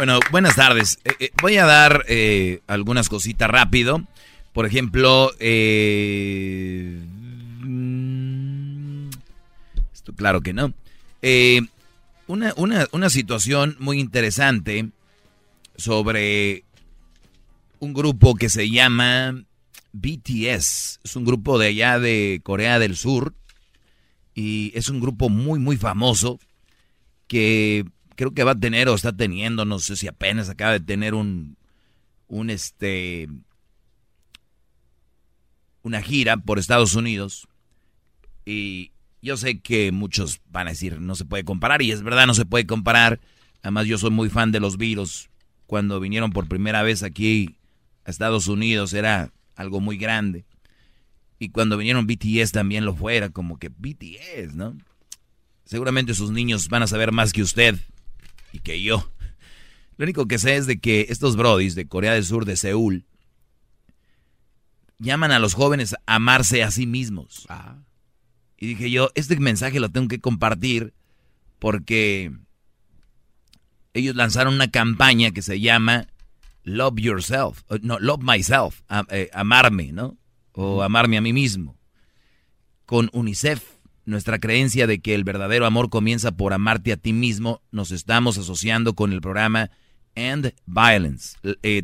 Bueno, 0.00 0.18
buenas 0.30 0.56
tardes. 0.56 0.98
Eh, 1.04 1.12
eh, 1.20 1.30
voy 1.42 1.58
a 1.58 1.66
dar 1.66 2.06
eh, 2.08 2.62
algunas 2.66 3.10
cositas 3.10 3.50
rápido. 3.50 4.02
Por 4.54 4.64
ejemplo, 4.64 5.30
mm, 7.60 9.10
esto 9.92 10.14
claro 10.14 10.40
que 10.40 10.54
no. 10.54 10.72
Una, 12.26 12.54
una, 12.92 13.10
situación 13.10 13.76
muy 13.78 14.00
interesante 14.00 14.88
sobre 15.76 16.64
un 17.78 17.92
grupo 17.92 18.36
que 18.36 18.48
se 18.48 18.70
llama 18.70 19.44
BTS. 19.92 21.00
Es 21.04 21.14
un 21.14 21.26
grupo 21.26 21.58
de 21.58 21.66
allá 21.66 21.98
de 21.98 22.40
Corea 22.42 22.78
del 22.78 22.96
Sur. 22.96 23.34
Y 24.34 24.72
es 24.74 24.88
un 24.88 24.98
grupo 24.98 25.28
muy, 25.28 25.58
muy 25.58 25.76
famoso 25.76 26.40
que 27.28 27.84
creo 28.20 28.34
que 28.34 28.44
va 28.44 28.50
a 28.50 28.60
tener 28.60 28.86
o 28.90 28.94
está 28.94 29.16
teniendo, 29.16 29.64
no 29.64 29.78
sé 29.78 29.96
si 29.96 30.06
apenas 30.06 30.50
acaba 30.50 30.72
de 30.72 30.80
tener 30.80 31.14
un, 31.14 31.56
un 32.28 32.50
este, 32.50 33.30
una 35.80 36.02
gira 36.02 36.36
por 36.36 36.58
Estados 36.58 36.94
Unidos. 36.94 37.48
Y 38.44 38.90
yo 39.22 39.38
sé 39.38 39.60
que 39.60 39.90
muchos 39.90 40.42
van 40.50 40.66
a 40.66 40.72
decir, 40.72 41.00
no 41.00 41.14
se 41.14 41.24
puede 41.24 41.44
comparar, 41.44 41.80
y 41.80 41.92
es 41.92 42.02
verdad, 42.02 42.26
no 42.26 42.34
se 42.34 42.44
puede 42.44 42.66
comparar. 42.66 43.20
Además, 43.62 43.86
yo 43.86 43.96
soy 43.96 44.10
muy 44.10 44.28
fan 44.28 44.52
de 44.52 44.60
los 44.60 44.76
virus. 44.76 45.30
Cuando 45.64 45.98
vinieron 45.98 46.30
por 46.30 46.46
primera 46.46 46.82
vez 46.82 47.02
aquí 47.02 47.56
a 48.04 48.10
Estados 48.10 48.48
Unidos 48.48 48.92
era 48.92 49.32
algo 49.56 49.80
muy 49.80 49.96
grande. 49.96 50.44
Y 51.38 51.48
cuando 51.48 51.78
vinieron 51.78 52.06
BTS 52.06 52.52
también 52.52 52.84
lo 52.84 52.94
fuera, 52.94 53.30
como 53.30 53.58
que 53.58 53.70
BTS, 53.70 54.56
¿no? 54.56 54.76
Seguramente 55.64 56.12
sus 56.12 56.30
niños 56.30 56.68
van 56.68 56.82
a 56.82 56.86
saber 56.86 57.12
más 57.12 57.32
que 57.32 57.40
usted 57.40 57.80
y 58.52 58.60
que 58.60 58.82
yo. 58.82 59.10
Lo 59.96 60.04
único 60.04 60.26
que 60.26 60.38
sé 60.38 60.56
es 60.56 60.66
de 60.66 60.80
que 60.80 61.06
estos 61.10 61.36
brodis 61.36 61.74
de 61.74 61.86
Corea 61.86 62.14
del 62.14 62.24
Sur, 62.24 62.44
de 62.44 62.56
Seúl, 62.56 63.04
llaman 64.98 65.32
a 65.32 65.38
los 65.38 65.54
jóvenes 65.54 65.94
a 66.06 66.16
amarse 66.16 66.62
a 66.62 66.70
sí 66.70 66.86
mismos. 66.86 67.46
Ah. 67.48 67.76
Y 68.56 68.66
dije 68.68 68.90
yo, 68.90 69.10
este 69.14 69.38
mensaje 69.38 69.80
lo 69.80 69.90
tengo 69.90 70.08
que 70.08 70.20
compartir 70.20 70.94
porque 71.58 72.32
ellos 73.94 74.14
lanzaron 74.14 74.54
una 74.54 74.70
campaña 74.70 75.30
que 75.32 75.42
se 75.42 75.60
llama 75.60 76.06
Love 76.62 77.00
Yourself, 77.00 77.62
no, 77.82 77.98
Love 77.98 78.22
Myself, 78.22 78.82
eh, 79.10 79.30
amarme, 79.32 79.92
¿no? 79.92 80.16
O 80.52 80.82
amarme 80.82 81.16
a 81.16 81.20
mí 81.20 81.32
mismo, 81.32 81.78
con 82.84 83.08
UNICEF 83.12 83.79
nuestra 84.04 84.38
creencia 84.38 84.86
de 84.86 85.00
que 85.00 85.14
el 85.14 85.24
verdadero 85.24 85.66
amor 85.66 85.90
comienza 85.90 86.32
por 86.32 86.52
amarte 86.52 86.92
a 86.92 86.96
ti 86.96 87.12
mismo, 87.12 87.62
nos 87.70 87.90
estamos 87.90 88.38
asociando 88.38 88.94
con 88.94 89.12
el 89.12 89.20
programa 89.20 89.70
End 90.14 90.54
Violence, 90.66 91.36
eh, 91.62 91.82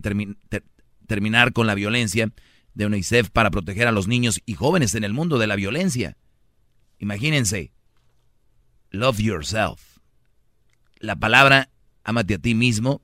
terminar 1.06 1.52
con 1.52 1.66
la 1.66 1.74
violencia 1.74 2.32
de 2.74 2.86
UNICEF 2.86 3.30
para 3.30 3.50
proteger 3.50 3.86
a 3.86 3.92
los 3.92 4.08
niños 4.08 4.40
y 4.44 4.54
jóvenes 4.54 4.94
en 4.94 5.04
el 5.04 5.12
mundo 5.12 5.38
de 5.38 5.46
la 5.46 5.56
violencia. 5.56 6.16
Imagínense, 6.98 7.72
love 8.90 9.18
yourself. 9.18 9.98
La 10.98 11.16
palabra 11.16 11.70
amate 12.04 12.34
a 12.34 12.38
ti 12.38 12.54
mismo, 12.54 13.02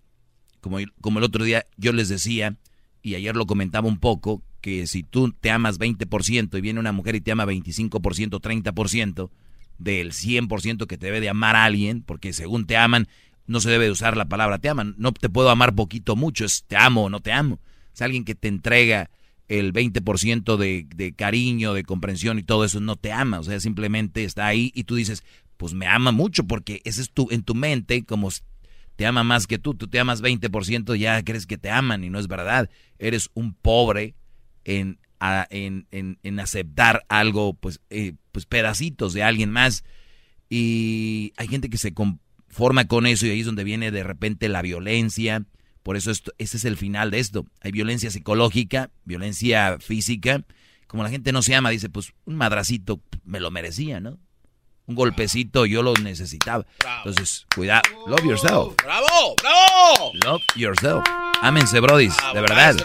como, 0.61 0.79
como 1.01 1.19
el 1.19 1.25
otro 1.25 1.45
día 1.45 1.67
yo 1.77 1.93
les 1.93 2.09
decía, 2.09 2.57
y 3.03 3.15
ayer 3.15 3.37
lo 3.37 3.47
comentaba 3.47 3.89
un 3.89 3.99
poco, 3.99 4.43
que 4.63 4.87
si 4.87 5.03
tú 5.03 5.33
te 5.33 5.51
amas 5.51 5.79
20% 5.79 6.57
y 6.57 6.61
viene 6.63 6.81
una 6.81 6.93
mujer 6.93 7.17
y 7.17 7.21
te 7.21 7.33
ama 7.33 7.45
25%, 7.45 8.41
30% 8.41 9.31
del 9.79 10.13
100% 10.13 10.87
que 10.87 10.97
te 10.97 11.07
debe 11.07 11.21
de 11.21 11.29
amar 11.29 11.57
a 11.57 11.65
alguien, 11.65 12.03
porque 12.03 12.33
según 12.33 12.67
te 12.67 12.77
aman, 12.77 13.09
no 13.47 13.61
se 13.61 13.69
debe 13.69 13.87
de 13.87 13.91
usar 13.91 14.17
la 14.17 14.29
palabra 14.29 14.59
te 14.59 14.69
aman. 14.69 14.95
No 14.97 15.13
te 15.13 15.29
puedo 15.29 15.51
amar 15.51 15.75
poquito 15.75 16.17
mucho, 16.17 16.45
es 16.45 16.65
te 16.67 16.77
amo 16.77 17.05
o 17.05 17.11
no 17.11 17.21
te 17.21 17.33
amo. 17.33 17.59
Es 17.93 18.01
alguien 18.01 18.25
que 18.25 18.35
te 18.35 18.49
entrega 18.49 19.11
el 19.49 19.73
20% 19.73 20.57
de, 20.57 20.87
de 20.95 21.13
cariño, 21.13 21.75
de 21.75 21.83
comprensión 21.83 22.39
y 22.39 22.43
todo 22.43 22.65
eso, 22.65 22.81
no 22.81 22.97
te 22.97 23.13
ama. 23.13 23.41
O 23.41 23.43
sea, 23.43 23.61
simplemente 23.61 24.25
está 24.25 24.47
ahí 24.47 24.71
y 24.75 24.85
tú 24.85 24.95
dices, 24.95 25.25
pues 25.57 25.75
me 25.75 25.87
ama 25.87 26.13
mucho 26.13 26.45
porque 26.45 26.81
ese 26.85 27.03
es 27.03 27.11
tu, 27.11 27.29
en 27.31 27.43
tu 27.43 27.55
mente, 27.55 28.05
como 28.05 28.31
te 28.97 29.07
ama 29.07 29.25
más 29.25 29.49
que 29.49 29.59
tú, 29.59 29.75
tú 29.75 29.89
te 29.89 29.99
amas 29.99 30.23
20%, 30.23 30.95
ya 30.95 31.23
crees 31.25 31.47
que 31.47 31.59
te 31.59 31.71
aman 31.71 32.05
y 32.05 32.11
no 32.11 32.21
es 32.21 32.29
verdad. 32.29 32.71
Eres 32.99 33.29
un 33.35 33.55
pobre 33.55 34.15
en, 34.65 34.99
en, 35.51 36.19
en, 36.23 36.41
aceptar 36.41 37.05
algo, 37.09 37.55
pues, 37.55 37.81
eh, 37.91 38.15
pues 38.33 38.47
pedacitos 38.47 39.13
de 39.13 39.23
alguien 39.23 39.51
más. 39.51 39.85
Y 40.49 41.33
hay 41.37 41.49
gente 41.49 41.71
que 41.71 41.79
se 41.79 41.95
conforma 41.95 42.87
con 42.87 43.07
eso 43.07 43.27
y 43.27 43.31
ahí 43.31 43.41
es 43.41 43.47
donde 43.47 43.65
viene 43.65 43.91
de 43.91 44.03
repente 44.03 44.49
la 44.49 44.63
violencia. 44.63 45.45
Por 45.83 45.97
eso 45.97 46.11
esto, 46.11 46.33
ese 46.39 46.57
es 46.57 46.65
el 46.65 46.77
final 46.77 47.11
de 47.11 47.19
esto. 47.19 47.47
Hay 47.61 47.73
violencia 47.73 48.11
psicológica, 48.11 48.91
violencia 49.05 49.79
física. 49.81 50.45
Como 50.87 51.03
la 51.03 51.11
gente 51.11 51.33
no 51.33 51.43
se 51.43 51.55
ama, 51.55 51.71
dice, 51.71 51.89
pues 51.89 52.13
un 52.25 52.37
madracito 52.37 53.01
me 53.25 53.41
lo 53.41 53.51
merecía, 53.51 54.01
¿no? 54.01 54.19
Un 54.87 54.95
golpecito 54.95 55.65
yo 55.65 55.83
lo 55.83 55.95
necesitaba. 55.95 56.67
Entonces, 56.99 57.47
cuidado. 57.55 57.83
Love 58.07 58.25
yourself. 58.25 58.75
¡Bravo! 58.85 59.37
¡Bravo! 59.41 60.13
Love 60.25 60.43
yourself. 60.57 61.05
Ámense, 61.41 61.81
brodis, 61.81 62.15
de 62.35 62.41
verdad. 62.41 62.77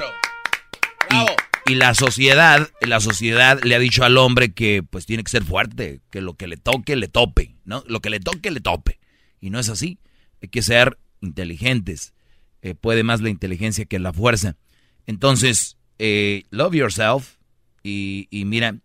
Bravo. 1.09 1.27
Y 1.68 1.75
la 1.75 1.94
sociedad, 1.94 2.69
la 2.81 3.02
sociedad 3.02 3.62
le 3.62 3.75
ha 3.75 3.80
dicho 3.80 4.06
al 4.06 4.18
hombre 4.18 4.54
que 4.54 4.84
pues 4.90 5.06
tiene 5.06 5.24
que 5.24 5.31
ser 5.31 5.44
fuerte, 5.44 6.00
que 6.10 6.22
lo 6.22 6.36
que 6.36 6.48
le 6.48 6.56
toque, 6.56 6.96
le 6.96 7.10
tope, 7.10 7.56
¿no? 7.66 7.84
Lo 7.88 8.00
que 8.00 8.10
le 8.10 8.22
toque, 8.22 8.52
le 8.52 8.62
tope. 8.62 9.00
Y 9.42 9.50
no 9.50 9.60
es 9.60 9.68
así. 9.68 10.00
Hay 10.42 10.48
que 10.48 10.62
ser 10.62 10.98
inteligentes. 11.19 12.14
Eh, 12.62 12.74
puede 12.74 13.04
más 13.04 13.19
la 13.19 13.30
inteligencia 13.30 13.84
que 13.86 14.00
la 14.00 14.14
fuerza. 14.14 14.56
Entonces, 15.08 15.78
eh, 16.00 16.44
love 16.52 16.74
yourself. 16.74 17.36
Y, 17.84 18.28
y, 18.31 18.46
mira, 18.46 18.78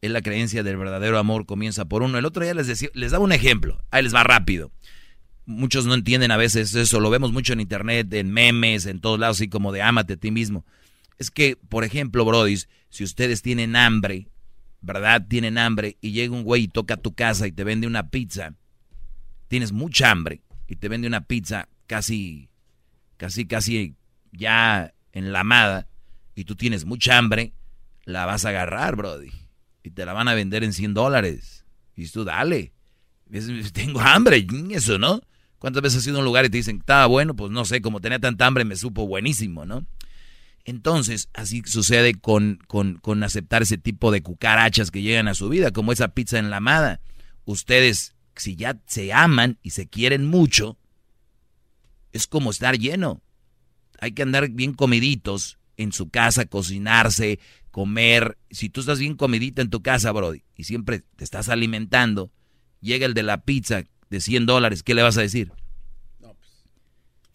es 0.00 0.10
la 0.10 0.22
creencia 0.22 0.62
del 0.62 0.78
verdadero 0.78 1.18
amor 1.18 1.44
comienza 1.44 1.84
por 1.84 2.02
uno. 2.02 2.16
El 2.16 2.24
otro 2.24 2.44
día 2.44 2.54
les, 2.54 2.66
decía, 2.66 2.88
les 2.94 3.12
daba 3.12 3.24
un 3.24 3.32
ejemplo. 3.32 3.78
Ahí 3.90 4.02
les 4.02 4.14
va 4.14 4.24
rápido. 4.24 4.70
Muchos 5.44 5.84
no 5.84 5.92
entienden 5.92 6.30
a 6.30 6.38
veces 6.38 6.74
eso. 6.74 6.98
Lo 6.98 7.10
vemos 7.10 7.32
mucho 7.32 7.52
en 7.52 7.60
internet, 7.60 8.12
en 8.14 8.30
memes, 8.30 8.86
en 8.86 9.00
todos 9.00 9.20
lados, 9.20 9.36
así 9.36 9.48
como 9.48 9.70
de 9.70 9.82
ámate 9.82 10.14
a 10.14 10.16
ti 10.16 10.30
mismo. 10.30 10.64
Es 11.18 11.30
que, 11.30 11.56
por 11.56 11.84
ejemplo, 11.84 12.24
Brody, 12.24 12.56
si 12.88 13.04
ustedes 13.04 13.42
tienen 13.42 13.76
hambre, 13.76 14.28
¿verdad? 14.80 15.26
Tienen 15.28 15.58
hambre 15.58 15.96
y 16.00 16.12
llega 16.12 16.34
un 16.34 16.44
güey 16.44 16.64
y 16.64 16.68
toca 16.68 16.96
tu 16.96 17.14
casa 17.14 17.46
y 17.46 17.52
te 17.52 17.64
vende 17.64 17.86
una 17.86 18.10
pizza. 18.10 18.54
Tienes 19.48 19.72
mucha 19.72 20.10
hambre 20.10 20.42
y 20.66 20.76
te 20.76 20.88
vende 20.88 21.06
una 21.08 21.26
pizza 21.26 21.68
casi, 21.86 22.50
casi, 23.16 23.46
casi 23.46 23.96
ya 24.32 24.94
enlamada 25.12 25.88
y 26.34 26.44
tú 26.44 26.54
tienes 26.54 26.84
mucha 26.84 27.16
hambre, 27.16 27.54
la 28.04 28.26
vas 28.26 28.44
a 28.44 28.50
agarrar, 28.50 28.94
Brody. 28.94 29.30
Y 29.82 29.90
te 29.90 30.04
la 30.04 30.12
van 30.12 30.28
a 30.28 30.34
vender 30.34 30.62
en 30.62 30.72
100 30.72 30.94
dólares. 30.94 31.64
Y 31.96 32.06
tú, 32.08 32.24
dale. 32.24 32.72
Tengo 33.72 34.00
hambre, 34.00 34.46
eso, 34.70 34.98
¿no? 34.98 35.22
¿Cuántas 35.58 35.82
veces 35.82 36.00
has 36.00 36.06
ido 36.06 36.16
a 36.16 36.18
un 36.20 36.26
lugar 36.26 36.44
y 36.44 36.50
te 36.50 36.58
dicen, 36.58 36.76
estaba 36.76 37.06
bueno? 37.06 37.34
Pues 37.34 37.50
no 37.50 37.64
sé, 37.64 37.80
como 37.80 38.00
tenía 38.00 38.18
tanta 38.18 38.46
hambre 38.46 38.64
me 38.64 38.76
supo 38.76 39.06
buenísimo, 39.06 39.64
¿no? 39.64 39.86
Entonces, 40.66 41.30
así 41.32 41.62
sucede 41.64 42.16
con, 42.16 42.58
con, 42.66 42.96
con 42.96 43.22
aceptar 43.22 43.62
ese 43.62 43.78
tipo 43.78 44.10
de 44.10 44.20
cucarachas 44.20 44.90
que 44.90 45.00
llegan 45.00 45.28
a 45.28 45.34
su 45.34 45.48
vida, 45.48 45.70
como 45.70 45.92
esa 45.92 46.08
pizza 46.08 46.40
enlamada. 46.40 47.00
Ustedes, 47.44 48.16
si 48.34 48.56
ya 48.56 48.76
se 48.86 49.12
aman 49.12 49.60
y 49.62 49.70
se 49.70 49.86
quieren 49.86 50.26
mucho, 50.26 50.76
es 52.12 52.26
como 52.26 52.50
estar 52.50 52.76
lleno. 52.76 53.22
Hay 54.00 54.10
que 54.10 54.22
andar 54.22 54.48
bien 54.48 54.74
comiditos 54.74 55.58
en 55.76 55.92
su 55.92 56.10
casa, 56.10 56.46
cocinarse, 56.46 57.38
comer. 57.70 58.36
Si 58.50 58.68
tú 58.68 58.80
estás 58.80 58.98
bien 58.98 59.14
comidita 59.14 59.62
en 59.62 59.70
tu 59.70 59.82
casa, 59.82 60.10
Brody, 60.10 60.42
y 60.56 60.64
siempre 60.64 61.04
te 61.14 61.22
estás 61.22 61.48
alimentando, 61.48 62.32
llega 62.80 63.06
el 63.06 63.14
de 63.14 63.22
la 63.22 63.42
pizza 63.42 63.84
de 64.10 64.20
100 64.20 64.46
dólares, 64.46 64.82
¿qué 64.82 64.96
le 64.96 65.02
vas 65.02 65.16
a 65.16 65.22
decir? 65.22 65.52
No, 66.18 66.34
pues, 66.34 66.50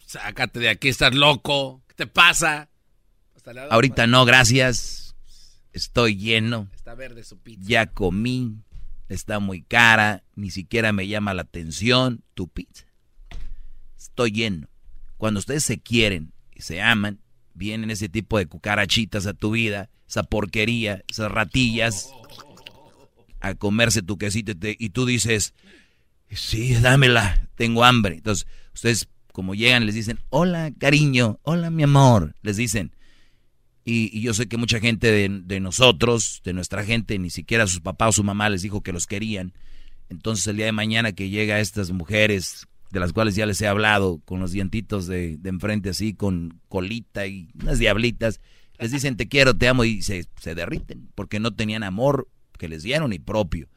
sácate 0.04 0.60
de 0.60 0.68
aquí, 0.68 0.88
estás 0.88 1.14
loco. 1.14 1.82
¿Qué 1.88 1.94
te 1.94 2.06
pasa? 2.06 2.68
Ahorita 3.70 4.06
no, 4.06 4.24
gracias. 4.24 5.14
Estoy 5.72 6.16
lleno. 6.16 6.68
Está 6.74 6.94
verde 6.94 7.24
su 7.24 7.38
pizza. 7.38 7.62
Ya 7.66 7.86
comí. 7.86 8.56
Está 9.08 9.40
muy 9.40 9.62
cara. 9.62 10.22
Ni 10.34 10.50
siquiera 10.50 10.92
me 10.92 11.08
llama 11.08 11.34
la 11.34 11.42
atención 11.42 12.22
tu 12.34 12.48
pizza. 12.48 12.84
Estoy 13.96 14.32
lleno. 14.32 14.68
Cuando 15.16 15.40
ustedes 15.40 15.64
se 15.64 15.78
quieren 15.78 16.32
y 16.54 16.62
se 16.62 16.82
aman, 16.82 17.20
vienen 17.54 17.90
ese 17.90 18.08
tipo 18.08 18.38
de 18.38 18.46
cucarachitas 18.46 19.26
a 19.26 19.34
tu 19.34 19.52
vida, 19.52 19.88
esa 20.08 20.22
porquería, 20.22 21.04
esas 21.08 21.30
ratillas, 21.30 22.10
a 23.40 23.54
comerse 23.54 24.02
tu 24.02 24.18
quesito 24.18 24.52
y 24.60 24.90
tú 24.90 25.06
dices, 25.06 25.54
sí, 26.30 26.74
dámela, 26.74 27.48
tengo 27.56 27.84
hambre. 27.84 28.16
Entonces, 28.16 28.46
ustedes 28.74 29.08
como 29.32 29.54
llegan 29.54 29.86
les 29.86 29.94
dicen, 29.94 30.18
hola 30.28 30.72
cariño, 30.78 31.40
hola 31.42 31.70
mi 31.70 31.82
amor, 31.82 32.34
les 32.42 32.56
dicen. 32.56 32.94
Y, 33.84 34.20
yo 34.20 34.32
sé 34.34 34.46
que 34.46 34.56
mucha 34.56 34.78
gente 34.80 35.10
de, 35.10 35.28
de, 35.28 35.60
nosotros, 35.60 36.40
de 36.44 36.52
nuestra 36.52 36.84
gente, 36.84 37.18
ni 37.18 37.30
siquiera 37.30 37.66
sus 37.66 37.80
papás 37.80 38.10
o 38.10 38.12
su 38.12 38.24
mamá 38.24 38.48
les 38.48 38.62
dijo 38.62 38.82
que 38.82 38.92
los 38.92 39.06
querían. 39.06 39.52
Entonces 40.08 40.46
el 40.46 40.56
día 40.56 40.66
de 40.66 40.72
mañana 40.72 41.12
que 41.12 41.30
llega 41.30 41.58
estas 41.58 41.90
mujeres, 41.90 42.68
de 42.90 43.00
las 43.00 43.12
cuales 43.12 43.34
ya 43.34 43.46
les 43.46 43.60
he 43.60 43.66
hablado, 43.66 44.20
con 44.24 44.40
los 44.40 44.52
dientitos 44.52 45.06
de, 45.06 45.36
de 45.36 45.48
enfrente 45.48 45.90
así, 45.90 46.14
con 46.14 46.60
colita 46.68 47.26
y 47.26 47.48
unas 47.60 47.78
diablitas, 47.78 48.40
les 48.78 48.92
dicen 48.92 49.16
te 49.16 49.28
quiero, 49.28 49.56
te 49.56 49.68
amo 49.68 49.84
y 49.84 50.02
se, 50.02 50.26
se 50.40 50.54
derriten, 50.54 51.08
porque 51.14 51.40
no 51.40 51.54
tenían 51.54 51.82
amor 51.82 52.28
que 52.58 52.68
les 52.68 52.82
dieron 52.82 53.12
y 53.12 53.18
propio. 53.18 53.68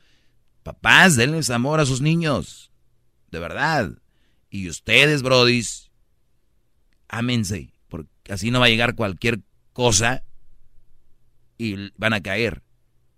Papás, 0.63 1.15
denles 1.15 1.49
amor 1.49 1.79
a 1.79 1.85
sus 1.85 2.01
niños, 2.01 2.71
de 3.31 3.39
verdad. 3.39 3.91
Y 4.49 4.67
ustedes, 4.69 5.21
brodis, 5.21 5.91
ámense, 7.07 7.71
porque 7.87 8.09
así 8.29 8.51
no 8.51 8.59
va 8.59 8.65
a 8.65 8.69
llegar 8.69 8.95
cualquier 8.95 9.41
cosa 9.75 10.23
y 11.57 11.91
van 11.97 12.13
a 12.13 12.21
caer. 12.21 12.63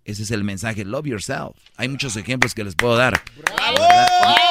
Ese 0.04 0.24
es 0.24 0.30
el 0.32 0.42
mensaje, 0.42 0.84
love 0.84 1.06
yourself. 1.06 1.56
Hay 1.76 1.88
muchos 1.88 2.16
ejemplos 2.16 2.54
que 2.54 2.64
les 2.64 2.74
puedo 2.74 2.96
dar. 2.96 3.22
¡Bravo! 3.44 3.76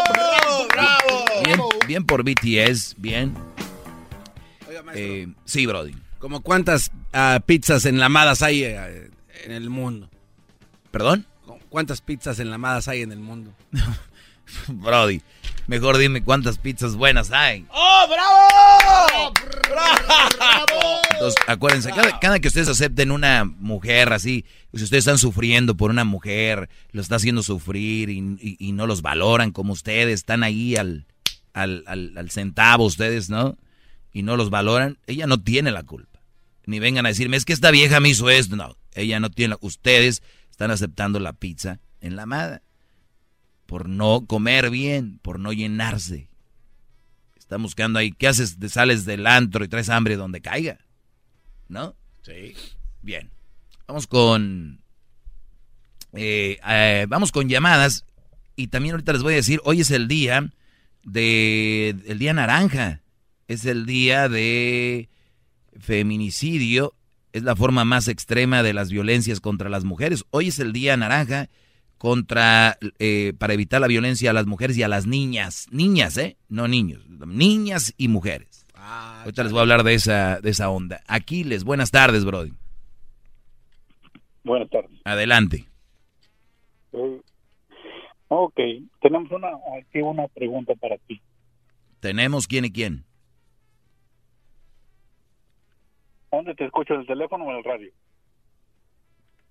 ¡Bravo! 0.09 0.67
¡Bravo! 0.69 1.25
Bien, 1.43 1.59
bien 1.87 2.05
por 2.05 2.23
BTS, 2.23 2.95
bien. 2.97 3.35
Eh, 4.93 5.27
sí, 5.45 5.65
Brody. 5.65 5.95
¿Como 6.19 6.41
cuántas 6.41 6.91
uh, 7.13 7.41
pizzas 7.45 7.85
enlamadas 7.85 8.41
hay 8.41 8.63
uh, 8.63 9.11
en 9.43 9.51
el 9.51 9.69
mundo? 9.69 10.09
¿Perdón? 10.91 11.25
¿Cuántas 11.69 12.01
pizzas 12.01 12.39
enlamadas 12.39 12.87
hay 12.87 13.01
en 13.01 13.11
el 13.11 13.19
mundo? 13.19 13.51
Brody, 14.69 15.21
mejor 15.67 15.97
dime 15.97 16.23
cuántas 16.23 16.57
pizzas 16.57 16.95
buenas 16.95 17.31
hay. 17.31 17.65
¡Oh, 17.69 18.07
bravo! 18.09 19.33
¡Bravo! 19.69 21.01
Entonces, 21.11 21.39
acuérdense, 21.47 21.91
cada, 22.21 22.39
que 22.39 22.47
ustedes 22.47 22.69
acepten 22.69 23.11
una 23.11 23.43
mujer 23.43 24.13
así, 24.13 24.45
si 24.73 24.83
ustedes 24.83 25.01
están 25.01 25.17
sufriendo 25.17 25.75
por 25.75 25.91
una 25.91 26.03
mujer, 26.03 26.69
lo 26.91 27.01
está 27.01 27.15
haciendo 27.15 27.43
sufrir 27.43 28.09
y, 28.09 28.71
no 28.71 28.87
los 28.87 29.01
valoran 29.01 29.51
como 29.51 29.73
ustedes, 29.73 30.15
están 30.15 30.43
ahí 30.43 30.75
al, 30.75 31.05
al, 31.53 31.83
al, 31.87 32.29
centavo 32.31 32.85
ustedes, 32.85 33.29
¿no? 33.29 33.57
Y 34.13 34.23
no 34.23 34.37
los 34.37 34.49
valoran, 34.49 34.97
ella 35.07 35.27
no 35.27 35.41
tiene 35.41 35.71
la 35.71 35.83
culpa. 35.83 36.21
Ni 36.65 36.79
vengan 36.79 37.05
a 37.05 37.09
decirme, 37.09 37.37
es 37.37 37.45
que 37.45 37.53
esta 37.53 37.71
vieja 37.71 37.99
me 37.99 38.09
hizo 38.09 38.29
esto. 38.29 38.55
No, 38.55 38.75
ella 38.93 39.19
no 39.19 39.29
tiene 39.29 39.51
la... 39.51 39.57
Ustedes 39.61 40.21
están 40.51 40.69
aceptando 40.69 41.19
la 41.19 41.33
pizza 41.33 41.79
en 42.01 42.15
la 42.15 42.23
enlamada 42.23 42.61
por 43.67 43.87
no 43.87 44.25
comer 44.25 44.71
bien, 44.71 45.19
por 45.21 45.39
no 45.39 45.53
llenarse. 45.53 46.29
Están 47.37 47.61
buscando 47.61 47.99
ahí, 47.99 48.11
¿qué 48.11 48.27
haces? 48.27 48.57
Te 48.57 48.69
sales 48.69 49.05
del 49.05 49.27
antro 49.27 49.63
y 49.63 49.67
traes 49.67 49.89
hambre 49.89 50.15
donde 50.15 50.41
caiga. 50.41 50.79
¿No? 51.67 51.95
Sí. 52.23 52.55
Bien. 53.01 53.29
Vamos 53.87 54.07
con... 54.07 54.81
Eh, 56.13 56.59
eh, 56.67 57.05
vamos 57.07 57.31
con 57.31 57.47
llamadas. 57.47 58.05
Y 58.55 58.67
también 58.67 58.93
ahorita 58.93 59.13
les 59.13 59.23
voy 59.23 59.33
a 59.33 59.37
decir, 59.37 59.61
hoy 59.63 59.81
es 59.81 59.91
el 59.91 60.07
día 60.07 60.49
de... 61.03 61.89
El 62.07 62.19
día 62.19 62.33
naranja. 62.33 63.01
Es 63.47 63.65
el 63.65 63.85
día 63.85 64.27
de 64.29 65.09
feminicidio. 65.79 66.95
Es 67.33 67.43
la 67.43 67.55
forma 67.55 67.85
más 67.85 68.07
extrema 68.07 68.63
de 68.63 68.73
las 68.73 68.89
violencias 68.89 69.39
contra 69.39 69.69
las 69.69 69.83
mujeres. 69.83 70.25
Hoy 70.31 70.49
es 70.49 70.59
el 70.59 70.73
día 70.73 70.97
naranja 70.97 71.49
contra 71.97 72.77
eh, 72.99 73.33
para 73.37 73.53
evitar 73.53 73.81
la 73.81 73.87
violencia 73.87 74.29
a 74.29 74.33
las 74.33 74.45
mujeres 74.45 74.77
y 74.77 74.83
a 74.83 74.87
las 74.87 75.07
niñas, 75.07 75.67
niñas, 75.71 76.17
eh, 76.17 76.37
no 76.49 76.67
niños, 76.67 77.07
niñas 77.09 77.93
y 77.97 78.07
mujeres. 78.07 78.65
Ah, 78.75 79.21
Ahorita 79.23 79.43
les 79.43 79.51
voy 79.51 79.59
a 79.59 79.61
hablar 79.63 79.83
de 79.83 79.93
esa 79.93 80.39
de 80.39 80.49
esa 80.49 80.69
onda. 80.69 81.01
Aquiles, 81.07 81.63
buenas 81.63 81.91
tardes, 81.91 82.25
Brody. 82.25 82.53
Buenas 84.43 84.69
tardes. 84.69 84.91
Adelante. 85.03 85.65
ok, 88.29 88.59
tenemos 89.01 89.31
una 89.31 89.49
aquí 89.79 90.01
una 90.01 90.27
pregunta 90.27 90.73
para 90.75 90.97
ti. 90.99 91.21
Tenemos 91.99 92.47
quién 92.47 92.65
y 92.65 92.71
quién. 92.71 93.03
¿Dónde 96.31 96.53
te 96.55 96.65
escucho 96.65 96.93
en 96.93 97.01
el 97.01 97.07
teléfono 97.07 97.45
o 97.45 97.51
en 97.51 97.57
el 97.57 97.63
radio? 97.63 97.91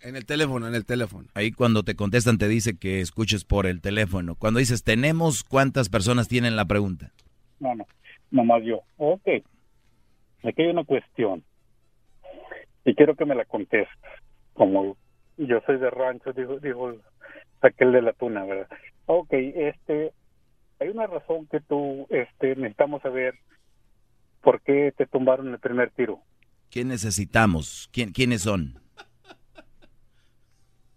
En 0.00 0.16
el 0.16 0.26
teléfono, 0.26 0.68
en 0.68 0.74
el 0.74 0.84
teléfono. 0.84 1.28
Ahí 1.34 1.52
cuando 1.52 1.82
te 1.82 1.96
contestan 1.96 2.38
te 2.38 2.48
dice 2.48 2.78
que 2.78 3.00
escuches 3.00 3.44
por 3.44 3.66
el 3.66 3.80
teléfono. 3.80 4.34
Cuando 4.34 4.60
dices 4.60 4.84
tenemos, 4.84 5.42
¿cuántas 5.42 5.88
personas 5.88 6.28
tienen 6.28 6.56
la 6.56 6.66
pregunta? 6.66 7.12
No, 7.58 7.74
no, 7.74 7.86
nomás 8.30 8.62
yo. 8.64 8.82
Ok. 8.98 9.26
Aquí 10.44 10.62
hay 10.62 10.68
una 10.68 10.84
cuestión. 10.84 11.42
Y 12.84 12.94
quiero 12.94 13.16
que 13.16 13.24
me 13.24 13.34
la 13.34 13.44
contestes. 13.44 13.88
Como 14.52 14.96
yo 15.36 15.60
soy 15.66 15.78
de 15.78 15.90
rancho, 15.90 16.32
dijo, 16.32 16.58
dijo 16.60 16.94
aquel 17.60 17.92
de 17.92 18.02
la 18.02 18.12
tuna, 18.12 18.44
¿verdad? 18.44 18.68
Ok, 19.06 19.32
este, 19.32 20.12
hay 20.78 20.88
una 20.88 21.06
razón 21.06 21.46
que 21.46 21.60
tú, 21.60 22.06
este, 22.10 22.54
necesitamos 22.56 23.02
saber 23.02 23.34
por 24.42 24.60
qué 24.62 24.92
te 24.96 25.06
tumbaron 25.06 25.48
el 25.48 25.58
primer 25.58 25.90
tiro. 25.90 26.20
¿Qué 26.70 26.84
necesitamos? 26.84 27.88
¿Quién, 27.92 28.12
¿Quiénes 28.12 28.42
son? 28.42 28.80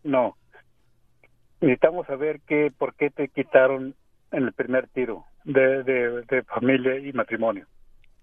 No. 0.09 0.35
Necesitamos 1.61 2.07
saber 2.07 2.41
qué, 2.47 2.73
por 2.75 2.95
qué 2.95 3.11
te 3.11 3.27
quitaron 3.27 3.95
en 4.31 4.43
el 4.43 4.53
primer 4.53 4.87
tiro 4.87 5.25
de, 5.43 5.83
de, 5.83 6.43
familia 6.43 6.97
y 6.97 7.13
matrimonio. 7.13 7.67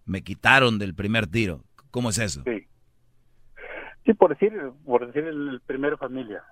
Me 0.05 0.23
quitaron 0.23 0.79
del 0.79 0.95
primer 0.95 1.27
tiro. 1.27 1.63
¿Cómo 1.91 2.11
es 2.11 2.19
eso? 2.19 2.43
Sí. 2.45 2.67
Sí, 4.05 4.15
por 4.15 4.31
decir, 4.31 4.53
por 4.85 5.07
decir 5.07 5.25
el, 5.29 5.61
primer 5.67 5.97
familia. 5.97 6.43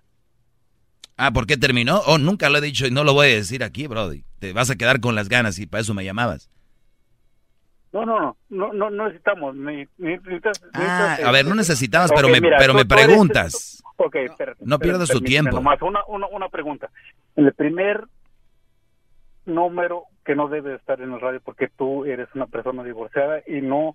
Ah, 1.17 1.33
¿por 1.33 1.47
qué 1.47 1.57
terminó? 1.57 2.01
Oh, 2.07 2.19
nunca 2.19 2.49
lo 2.49 2.59
he 2.59 2.61
dicho 2.61 2.87
y 2.87 2.91
no 2.91 3.05
lo 3.05 3.13
voy 3.13 3.29
a 3.29 3.35
decir 3.35 3.65
aquí, 3.65 3.87
Brody. 3.87 4.25
Te 4.39 4.53
vas 4.53 4.71
a 4.71 4.77
quedar 4.77 5.01
con 5.01 5.15
las 5.15 5.29
ganas 5.29 5.59
y 5.59 5.67
para 5.67 5.81
eso 5.81 5.95
me 5.95 6.05
llamabas. 6.05 6.51
No, 7.95 8.05
no, 8.05 8.37
no, 8.49 8.73
no, 8.73 8.91
no 8.91 9.05
necesitamos. 9.05 9.55
ah, 10.75 11.17
a 11.25 11.31
ver, 11.31 11.47
no 11.47 11.55
necesitabas, 11.55 12.11
pero 12.13 12.29
me, 12.29 12.41
pero 12.41 12.75
me 12.75 12.85
preguntas. 12.85 13.81
Ok, 13.97 14.17
No 14.63 14.81
pierdas 14.81 15.09
tu 15.09 15.21
tiempo. 15.21 15.57
una, 15.59 16.05
una, 16.09 16.27
una 16.27 16.49
pregunta. 16.49 16.91
El 17.37 17.53
primer 17.55 18.05
número 19.47 20.07
que 20.25 20.35
no 20.35 20.49
debe 20.49 20.75
estar 20.75 21.01
en 21.01 21.13
el 21.13 21.21
radio 21.21 21.41
porque 21.41 21.69
tú 21.69 22.05
eres 22.05 22.29
una 22.35 22.49
persona 22.49 22.83
divorciada 22.83 23.43
y 23.47 23.61
no 23.61 23.95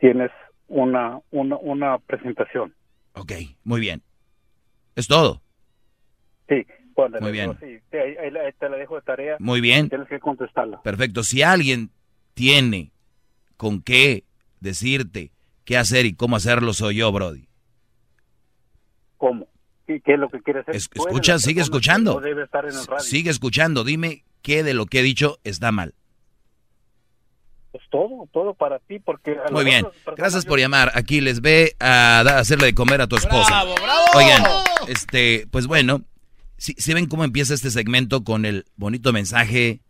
tienes 0.00 0.32
una, 0.66 1.20
una, 1.30 1.56
una 1.58 1.98
presentación. 1.98 2.74
Ok, 3.12 3.32
muy 3.62 3.80
bien. 3.80 4.02
Es 4.96 5.06
todo. 5.06 5.40
Sí, 6.48 6.66
Muy 7.20 7.30
bien. 7.30 7.56
Sí, 7.60 7.78
ahí, 7.96 8.52
te 8.58 8.68
la 8.68 8.76
dejo 8.78 8.96
de 8.96 9.02
tarea. 9.02 9.36
Muy 9.38 9.60
bien. 9.60 9.88
Tienes 9.88 10.08
que 10.08 10.18
contestarla. 10.18 10.82
Perfecto. 10.82 11.22
Si 11.22 11.42
alguien 11.42 11.90
tiene 12.34 12.91
con 13.56 13.82
qué 13.82 14.24
decirte 14.60 15.32
qué 15.64 15.76
hacer 15.76 16.06
y 16.06 16.14
cómo 16.14 16.36
hacerlo, 16.36 16.72
soy 16.72 16.96
yo, 16.96 17.12
Brody. 17.12 17.48
¿Cómo? 19.16 19.46
¿Qué, 19.86 20.00
es 20.04 20.18
lo 20.18 20.28
que 20.28 20.40
quieres 20.40 20.62
hacer? 20.68 20.76
escucha, 20.76 21.38
sigue 21.38 21.60
escuchando. 21.60 22.20
Sigue 22.98 23.30
escuchando. 23.30 23.84
Dime 23.84 24.24
qué 24.42 24.62
de 24.62 24.74
lo 24.74 24.86
que 24.86 25.00
he 25.00 25.02
dicho 25.02 25.38
está 25.44 25.70
mal. 25.72 25.94
Pues 27.72 27.84
todo, 27.90 28.28
todo 28.32 28.54
para 28.54 28.78
ti, 28.80 28.98
porque... 28.98 29.36
Muy 29.50 29.64
bien, 29.64 29.86
gracias 30.16 30.44
por 30.44 30.58
llamar. 30.58 30.92
Aquí 30.94 31.20
les 31.20 31.40
ve 31.40 31.74
a 31.80 32.20
hacerle 32.20 32.66
de 32.66 32.74
comer 32.74 33.00
a 33.00 33.06
tu 33.06 33.16
esposa. 33.16 33.48
¡Bravo, 33.48 33.74
bravo! 33.76 34.04
Oigan, 34.14 34.42
este, 34.88 35.46
pues 35.50 35.66
bueno, 35.66 36.02
si, 36.58 36.94
ven 36.94 37.06
cómo 37.06 37.24
empieza 37.24 37.54
este 37.54 37.70
segmento 37.70 38.22
con 38.22 38.44
el 38.44 38.66
bonito 38.76 39.12
mensaje 39.12 39.80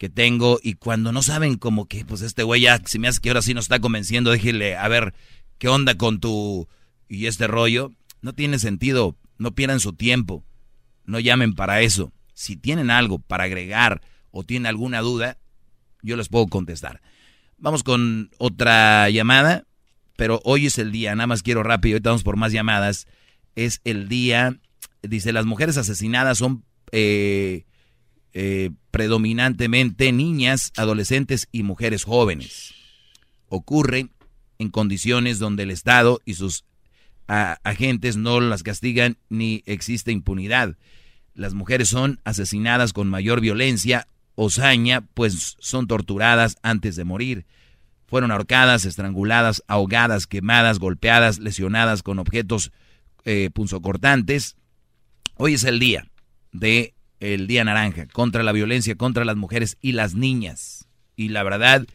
que 0.00 0.08
tengo 0.08 0.58
y 0.62 0.76
cuando 0.76 1.12
no 1.12 1.22
saben 1.22 1.58
como 1.58 1.86
que, 1.86 2.06
pues 2.06 2.22
este 2.22 2.42
güey 2.42 2.62
ya, 2.62 2.80
si 2.86 2.98
me 2.98 3.06
hace 3.06 3.20
que 3.20 3.28
ahora 3.28 3.42
sí 3.42 3.52
nos 3.52 3.66
está 3.66 3.80
convenciendo, 3.80 4.30
déjele, 4.30 4.74
a 4.74 4.88
ver, 4.88 5.12
¿qué 5.58 5.68
onda 5.68 5.94
con 5.98 6.20
tu... 6.20 6.68
y 7.06 7.26
este 7.26 7.46
rollo? 7.46 7.92
No 8.22 8.32
tiene 8.32 8.58
sentido, 8.58 9.18
no 9.36 9.54
pierdan 9.54 9.78
su 9.78 9.92
tiempo, 9.92 10.42
no 11.04 11.20
llamen 11.20 11.54
para 11.54 11.82
eso. 11.82 12.14
Si 12.32 12.56
tienen 12.56 12.90
algo 12.90 13.18
para 13.18 13.44
agregar 13.44 14.00
o 14.30 14.42
tienen 14.42 14.64
alguna 14.64 15.00
duda, 15.00 15.36
yo 16.00 16.16
les 16.16 16.30
puedo 16.30 16.46
contestar. 16.46 17.02
Vamos 17.58 17.82
con 17.82 18.30
otra 18.38 19.10
llamada, 19.10 19.66
pero 20.16 20.40
hoy 20.44 20.64
es 20.64 20.78
el 20.78 20.92
día, 20.92 21.14
nada 21.14 21.26
más 21.26 21.42
quiero 21.42 21.62
rápido, 21.62 21.96
ahorita 21.96 22.08
vamos 22.08 22.22
por 22.22 22.38
más 22.38 22.52
llamadas. 22.52 23.06
Es 23.54 23.82
el 23.84 24.08
día, 24.08 24.58
dice, 25.02 25.34
las 25.34 25.44
mujeres 25.44 25.76
asesinadas 25.76 26.38
son 26.38 26.64
eh, 26.90 27.66
eh, 28.32 28.70
predominantemente 28.90 30.12
niñas, 30.12 30.72
adolescentes 30.76 31.48
y 31.52 31.62
mujeres 31.62 32.04
jóvenes. 32.04 32.74
Ocurre 33.48 34.08
en 34.58 34.70
condiciones 34.70 35.38
donde 35.38 35.64
el 35.64 35.70
Estado 35.70 36.20
y 36.24 36.34
sus 36.34 36.64
agentes 37.28 38.16
no 38.16 38.40
las 38.40 38.64
castigan 38.64 39.16
ni 39.28 39.62
existe 39.64 40.10
impunidad. 40.10 40.76
Las 41.34 41.54
mujeres 41.54 41.88
son 41.88 42.20
asesinadas 42.24 42.92
con 42.92 43.08
mayor 43.08 43.40
violencia 43.40 44.08
Osaña, 44.34 45.02
pues 45.14 45.56
son 45.60 45.86
torturadas 45.86 46.56
antes 46.62 46.96
de 46.96 47.04
morir. 47.04 47.46
Fueron 48.06 48.30
ahorcadas, 48.30 48.84
estranguladas, 48.84 49.62
ahogadas, 49.68 50.26
quemadas, 50.26 50.78
golpeadas, 50.78 51.38
lesionadas 51.38 52.02
con 52.02 52.18
objetos 52.18 52.72
eh, 53.24 53.50
punzocortantes. 53.52 54.56
Hoy 55.36 55.54
es 55.54 55.64
el 55.64 55.78
día 55.78 56.06
de 56.52 56.94
el 57.20 57.46
Día 57.46 57.64
Naranja 57.64 58.06
contra 58.06 58.42
la 58.42 58.52
violencia 58.52 58.96
contra 58.96 59.24
las 59.24 59.36
mujeres 59.36 59.76
y 59.80 59.92
las 59.92 60.14
niñas. 60.14 60.88
Y 61.16 61.28
la 61.28 61.42
verdad, 61.42 61.86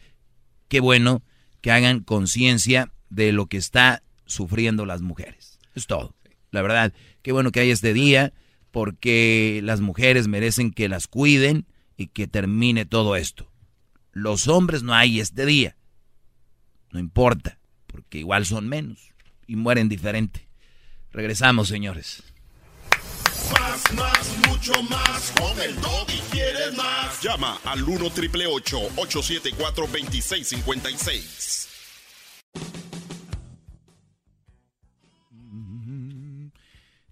qué 0.68 0.80
bueno 0.80 1.22
que 1.60 1.72
hagan 1.72 2.00
conciencia 2.00 2.92
de 3.10 3.32
lo 3.32 3.46
que 3.46 3.56
está 3.56 4.02
sufriendo 4.24 4.86
las 4.86 5.02
mujeres. 5.02 5.58
Es 5.74 5.86
todo. 5.86 6.14
La 6.50 6.62
verdad, 6.62 6.92
qué 7.22 7.32
bueno 7.32 7.50
que 7.50 7.60
hay 7.60 7.70
este 7.70 7.92
día 7.92 8.32
porque 8.70 9.60
las 9.62 9.80
mujeres 9.80 10.28
merecen 10.28 10.70
que 10.70 10.88
las 10.88 11.06
cuiden 11.06 11.66
y 11.96 12.08
que 12.08 12.26
termine 12.26 12.84
todo 12.84 13.16
esto. 13.16 13.50
Los 14.12 14.48
hombres 14.48 14.82
no 14.82 14.94
hay 14.94 15.20
este 15.20 15.44
día. 15.44 15.76
No 16.92 17.00
importa, 17.00 17.58
porque 17.86 18.18
igual 18.18 18.46
son 18.46 18.68
menos 18.68 19.12
y 19.46 19.56
mueren 19.56 19.88
diferente. 19.88 20.48
Regresamos, 21.10 21.68
señores. 21.68 22.22
Más, 23.94 24.36
mucho 24.48 24.82
más. 24.84 25.32
Con 25.38 25.60
el 25.60 25.74
y 26.08 26.20
quieres 26.32 26.74
más. 26.76 27.22
Llama 27.22 27.60
al 27.64 27.82
1 27.82 28.10
triple 28.10 28.46
874 28.46 29.86
2656. 29.86 31.68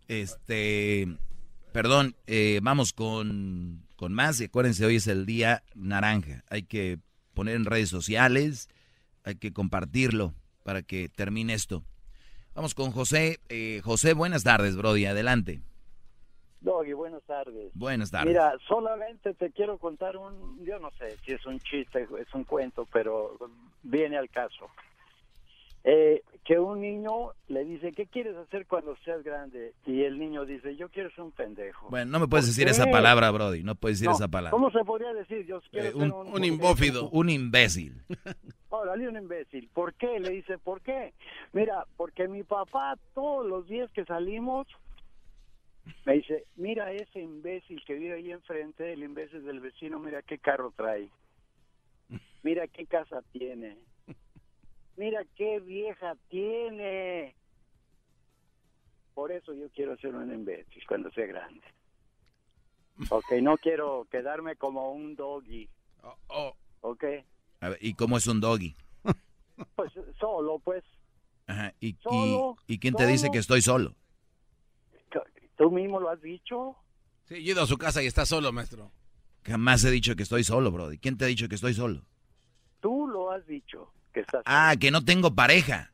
Este, 0.09 1.09
perdón, 1.73 2.17
eh, 2.27 2.61
vamos 2.63 2.93
con 2.93 3.85
con 3.97 4.13
más. 4.13 4.41
Y 4.41 4.45
acuérdense, 4.45 4.85
hoy 4.85 4.97
es 4.97 5.07
el 5.07 5.27
día 5.27 5.63
naranja. 5.75 6.45
Hay 6.49 6.65
que 6.65 6.99
poner 7.33 7.57
en 7.57 7.65
redes 7.65 7.89
sociales, 7.89 8.69
hay 9.23 9.37
que 9.37 9.53
compartirlo 9.53 10.35
para 10.63 10.83
que 10.83 11.09
termine 11.09 11.55
esto. 11.55 11.85
Vamos 12.55 12.75
con 12.75 12.91
José. 12.91 13.41
Eh, 13.49 13.81
José, 13.83 14.13
buenas 14.13 14.45
tardes, 14.45 14.77
Brody. 14.77 15.07
Adelante. 15.07 15.61
Doggy, 16.65 16.95
buenas 16.95 17.23
tardes. 17.25 17.71
Buenas 17.75 18.11
tardes. 18.11 18.29
Mira, 18.29 18.55
solamente 18.67 19.35
te 19.35 19.51
quiero 19.53 19.77
contar 19.77 20.17
un, 20.17 20.65
yo 20.65 20.79
no 20.79 20.91
sé 20.93 21.17
si 21.19 21.33
es 21.33 21.45
un 21.45 21.61
chiste, 21.61 22.09
es 22.19 22.35
un 22.35 22.45
cuento, 22.45 22.89
pero 22.91 23.37
viene 23.83 24.17
al 24.17 24.31
caso. 24.31 24.71
Eh, 25.87 26.23
que 26.43 26.59
un 26.59 26.81
niño 26.81 27.33
le 27.49 27.67
dice, 27.67 27.93
¿qué 27.93 28.07
quieres 28.07 28.35
hacer 28.37 28.67
cuando 28.67 28.97
seas 29.05 29.23
grande? 29.23 29.75
Y 29.85 30.05
el 30.05 30.19
niño 30.19 30.47
dice, 30.47 30.75
yo 30.77 30.89
quiero 30.89 31.11
ser 31.11 31.25
un 31.25 31.33
pendejo. 31.33 31.91
Bueno, 31.91 32.11
no 32.13 32.21
me 32.21 32.29
puedes 32.29 32.47
decir 32.47 32.67
esa 32.69 32.91
palabra, 32.91 33.31
Brody, 33.31 33.63
no 33.63 33.75
puedes 33.75 34.01
decir 34.01 34.11
esa 34.11 34.29
palabra. 34.29 34.51
¿Cómo 34.51 34.71
se 34.71 34.83
podría 34.85 35.13
decir? 35.13 35.45
Yo 35.45 35.61
quiero 35.71 35.89
eh, 35.89 35.95
un, 35.95 36.01
ser 36.01 36.13
un, 36.13 36.35
un, 36.35 36.45
imbófido. 36.45 37.11
Un 37.11 37.29
imbécil. 37.29 38.03
Órale, 38.71 39.07
un 39.07 39.17
imbécil. 39.17 39.69
¿Por 39.75 39.93
qué? 39.95 40.19
Le 40.19 40.31
dice, 40.31 40.57
¿por 40.57 40.81
qué? 40.81 41.13
Mira, 41.53 41.85
porque 41.99 42.27
mi 42.27 42.43
papá 42.43 42.97
todos 43.15 43.47
los 43.47 43.69
días 43.69 43.91
que 43.93 44.07
salimos 44.07 44.67
me 46.05 46.15
dice, 46.15 46.47
mira 46.57 46.93
ese 46.93 47.21
imbécil 47.21 47.85
que 47.85 47.95
vive 47.95 48.15
ahí 48.15 48.33
enfrente, 48.33 48.93
el 48.93 49.03
imbécil 49.03 49.45
del 49.45 49.61
vecino, 49.61 49.99
mira 49.99 50.23
qué 50.23 50.39
carro 50.39 50.73
trae. 50.77 51.09
Mira 52.43 52.67
qué 52.69 52.87
casa 52.87 53.23
tiene 53.33 53.79
mira 54.97 55.25
qué 55.37 55.61
vieja 55.61 56.17
tiene. 56.29 57.35
Por 59.15 59.31
eso 59.33 59.53
yo 59.55 59.69
quiero 59.71 59.97
ser 59.99 60.15
un 60.15 60.33
imbécil 60.33 60.83
cuando 60.87 61.11
sea 61.13 61.27
grande. 61.27 61.63
Ok, 63.11 63.33
no 63.43 63.57
quiero 63.57 64.07
quedarme 64.11 64.57
como 64.57 64.93
un 64.93 65.15
doggy. 65.17 65.69
Oh, 66.03 66.17
oh. 66.29 66.57
Ok. 66.81 67.05
¿y 67.81 67.95
cómo 67.95 68.17
es 68.17 68.27
un 68.27 68.41
doggy? 68.41 68.77
Pues 69.77 69.93
solo, 70.19 70.59
pues. 70.59 70.83
Ajá. 71.47 71.73
¿Y, 71.79 71.97
y, 72.67 72.79
quién 72.81 72.95
te 72.95 73.07
dice 73.07 73.31
que 73.31 73.39
estoy 73.39 73.63
solo? 73.63 73.95
¿Tú 75.57 75.71
mismo 75.71 76.01
lo 76.01 76.11
has 76.11 76.21
dicho? 76.21 76.77
Sí, 77.25 77.43
yo 77.43 77.51
he 77.51 77.55
ido 77.55 77.63
a 77.63 77.67
su 77.67 77.79
casa 77.79 78.03
y 78.03 78.07
está 78.07 78.27
solo, 78.27 78.53
maestro. 78.53 78.91
Jamás 79.45 79.85
he 79.85 79.91
dicho 79.91 80.17
que 80.17 80.23
estoy 80.23 80.45
solo, 80.45 80.71
Brody. 80.71 80.99
¿Quién 80.99 81.17
te 81.17 81.25
ha 81.25 81.29
dicho 81.29 81.49
que 81.49 81.55
estoy 81.55 81.75
solo? 81.75 82.05
Tú 82.81 83.07
lo 83.07 83.31
has 83.31 83.47
dicho 83.47 83.95
ah, 84.45 84.75
que 84.79 84.91
no 84.91 85.05
tengo 85.05 85.35
pareja. 85.35 85.91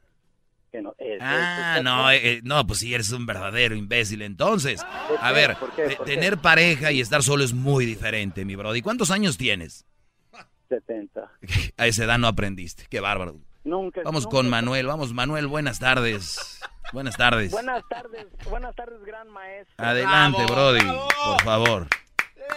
ah, 1.21 1.81
no, 1.83 2.11
eh, 2.11 2.21
eh, 2.23 2.41
no, 2.45 2.67
pues 2.67 2.81
sí, 2.81 2.95
eres 2.95 3.11
un 3.13 3.27
verdadero 3.27 3.75
imbécil. 3.75 4.23
Entonces, 4.23 4.85
a 5.21 5.33
ver, 5.33 5.57
tener 6.05 6.39
pareja 6.39 6.93
y 6.93 7.01
estar 7.01 7.23
solo 7.23 7.45
es 7.45 7.53
muy 7.53 7.87
diferente, 7.87 8.45
mi 8.45 8.57
brody. 8.57 8.83
¿Cuántos 8.83 9.11
años 9.11 9.37
tienes? 9.37 9.87
70. 10.69 11.33
A 11.77 11.87
esa 11.87 12.05
edad 12.05 12.19
no 12.19 12.29
aprendiste. 12.29 12.85
Qué 12.89 13.01
bárbaro. 13.01 13.41
Nunca. 13.65 14.03
Vamos 14.05 14.27
con 14.27 14.49
Manuel. 14.49 14.87
Vamos, 14.87 15.13
Manuel, 15.13 15.47
buenas 15.47 15.79
tardes. 15.79 16.61
Buenas 16.93 17.17
tardes. 17.17 17.53
Buenas 17.53 17.85
tardes, 17.89 18.27
buenas 18.49 18.75
tardes, 18.75 19.01
gran 19.05 19.29
maestro. 19.29 19.75
Adelante, 19.79 20.45
Brody, 20.47 20.85
por 20.85 21.43
favor. 21.45 21.87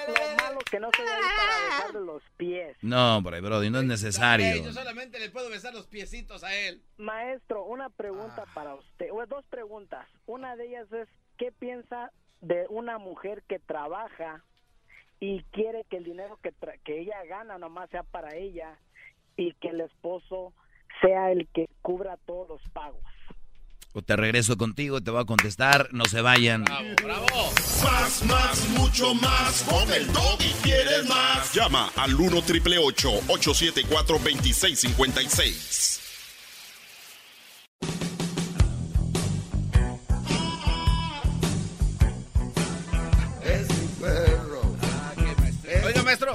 Lo 0.08 0.44
malo 0.44 0.60
que 0.72 0.80
no 0.80 0.88
estoy 0.88 1.06
ahí 1.06 1.22
para 1.38 1.66
besarle 1.66 2.02
los 2.02 2.24
pies. 2.38 2.78
No, 2.82 3.22
Brody, 3.22 3.70
no 3.70 3.80
es 3.80 3.86
necesario. 3.86 4.64
yo 4.64 4.74
solamente 4.74 5.20
le 5.20 5.30
puedo 5.30 5.50
besar 5.50 5.74
los 5.74 5.86
piecitos 5.86 6.44
a 6.44 6.56
él. 6.56 6.82
Maestro, 6.98 7.64
una 7.66 7.90
pregunta 7.90 8.44
ah. 8.48 8.52
para 8.56 8.74
usted. 8.74 9.10
dos 9.30 9.46
preguntas. 9.50 10.08
Una 10.26 10.56
de 10.56 10.68
ellas 10.68 10.92
es, 10.92 11.08
¿qué 11.38 11.52
piensa 11.52 12.12
de 12.42 12.66
una 12.70 12.98
mujer 12.98 13.44
que 13.48 13.60
trabaja 13.60 14.44
y 15.20 15.44
quiere 15.52 15.86
que 15.90 15.98
el 15.98 16.06
dinero 16.06 16.40
que, 16.42 16.54
que 16.84 17.02
ella 17.02 17.24
gana 17.30 17.60
nomás 17.60 17.90
sea 17.92 18.04
para 18.04 18.36
ella 18.36 18.80
y 19.38 19.54
que 19.54 19.70
el 19.70 19.82
esposo 19.82 20.54
sea 21.02 21.32
el 21.32 21.48
que 21.54 21.70
cubra 21.82 22.18
todos 22.26 22.50
los 22.50 22.62
pagos? 22.72 23.02
O 23.96 24.02
te 24.02 24.16
regreso 24.16 24.58
contigo, 24.58 25.02
te 25.02 25.12
voy 25.12 25.22
a 25.22 25.26
contestar, 25.26 25.90
no 25.92 26.06
se 26.06 26.22
vayan. 26.22 26.64
Bravo, 26.64 26.88
bravo. 27.04 27.52
Más, 27.84 28.24
más, 28.26 28.70
mucho 28.70 29.14
más. 29.14 29.64
Con 29.70 29.92
el 29.92 30.08
y 30.40 30.54
quieres 30.64 31.08
más. 31.08 31.54
Llama 31.54 31.92
al 31.96 32.16
1 32.16 32.42
triple 32.42 32.80
874 32.80 34.18
2656. 34.18 36.03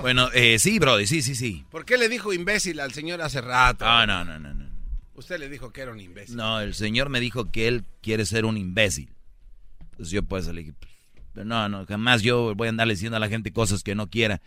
Bueno, 0.00 0.30
eh, 0.32 0.58
sí, 0.58 0.78
Brody, 0.78 1.06
sí, 1.06 1.22
sí, 1.22 1.34
sí. 1.34 1.64
¿Por 1.70 1.84
qué 1.84 1.98
le 1.98 2.08
dijo 2.08 2.32
imbécil 2.32 2.80
al 2.80 2.92
señor 2.92 3.20
hace 3.22 3.40
rato? 3.40 3.84
Ah, 3.86 4.06
no, 4.06 4.24
no, 4.24 4.38
no, 4.38 4.54
no. 4.54 4.68
Usted 5.14 5.38
le 5.38 5.48
dijo 5.48 5.72
que 5.72 5.80
era 5.80 5.92
un 5.92 6.00
imbécil. 6.00 6.36
No, 6.36 6.60
el 6.60 6.74
señor 6.74 7.08
me 7.08 7.18
dijo 7.20 7.50
que 7.50 7.66
él 7.66 7.84
quiere 8.02 8.24
ser 8.24 8.44
un 8.44 8.56
imbécil. 8.56 9.10
Entonces 9.80 10.10
yo 10.12 10.22
pues 10.22 10.46
le 10.46 10.60
dije, 10.60 10.74
pues, 10.78 10.92
Pero 11.34 11.44
no, 11.44 11.68
no, 11.68 11.84
jamás 11.86 12.22
yo 12.22 12.54
voy 12.54 12.68
a 12.68 12.70
andar 12.70 12.86
diciendo 12.88 13.16
a 13.16 13.20
la 13.20 13.28
gente 13.28 13.52
cosas 13.52 13.82
que 13.82 13.96
no 13.96 14.08
quiera. 14.08 14.40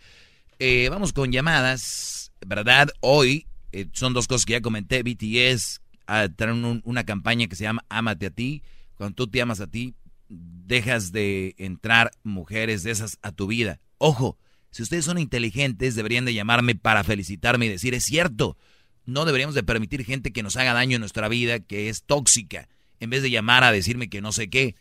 Eh, 0.58 0.88
vamos 0.88 1.12
con 1.12 1.30
llamadas, 1.30 2.32
¿verdad? 2.46 2.88
Hoy 3.00 3.46
eh, 3.72 3.86
son 3.92 4.14
dos 4.14 4.26
cosas 4.26 4.46
que 4.46 4.52
ya 4.52 4.60
comenté. 4.62 5.02
BTS 5.02 5.80
a 6.06 6.28
una 6.84 7.04
campaña 7.04 7.46
que 7.46 7.56
se 7.56 7.64
llama 7.64 7.84
Ámate 7.88 8.26
a 8.26 8.30
ti. 8.30 8.62
Cuando 8.96 9.14
tú 9.14 9.26
te 9.26 9.42
amas 9.42 9.60
a 9.60 9.66
ti, 9.66 9.94
dejas 10.28 11.12
de 11.12 11.54
entrar 11.58 12.12
mujeres 12.22 12.82
de 12.82 12.92
esas 12.92 13.18
a 13.22 13.32
tu 13.32 13.46
vida. 13.46 13.80
Ojo, 13.98 14.38
si 14.72 14.82
ustedes 14.82 15.04
son 15.04 15.18
inteligentes, 15.18 15.94
deberían 15.94 16.24
de 16.24 16.32
llamarme 16.32 16.74
para 16.74 17.04
felicitarme 17.04 17.66
y 17.66 17.68
decir, 17.68 17.92
es 17.92 18.04
cierto, 18.04 18.56
no 19.04 19.26
deberíamos 19.26 19.54
de 19.54 19.62
permitir 19.62 20.02
gente 20.02 20.32
que 20.32 20.42
nos 20.42 20.56
haga 20.56 20.72
daño 20.72 20.96
en 20.96 21.00
nuestra 21.00 21.28
vida, 21.28 21.60
que 21.60 21.90
es 21.90 22.04
tóxica, 22.04 22.68
en 22.98 23.10
vez 23.10 23.22
de 23.22 23.30
llamar 23.30 23.64
a 23.64 23.72
decirme 23.72 24.08
que 24.08 24.22
no 24.22 24.32
sé 24.32 24.48
qué. 24.48 24.74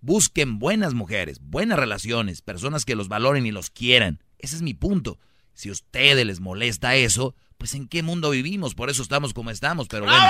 Busquen 0.00 0.58
buenas 0.58 0.94
mujeres, 0.94 1.38
buenas 1.40 1.78
relaciones, 1.78 2.42
personas 2.42 2.84
que 2.84 2.96
los 2.96 3.06
valoren 3.06 3.46
y 3.46 3.52
los 3.52 3.70
quieran. 3.70 4.20
Ese 4.38 4.56
es 4.56 4.62
mi 4.62 4.74
punto. 4.74 5.20
Si 5.54 5.68
a 5.68 5.72
ustedes 5.72 6.26
les 6.26 6.40
molesta 6.40 6.96
eso, 6.96 7.36
pues 7.56 7.74
en 7.74 7.86
qué 7.86 8.02
mundo 8.02 8.30
vivimos, 8.30 8.74
por 8.74 8.90
eso 8.90 9.02
estamos 9.02 9.32
como 9.32 9.50
estamos, 9.50 9.86
pero 9.86 10.06
bueno. 10.06 10.26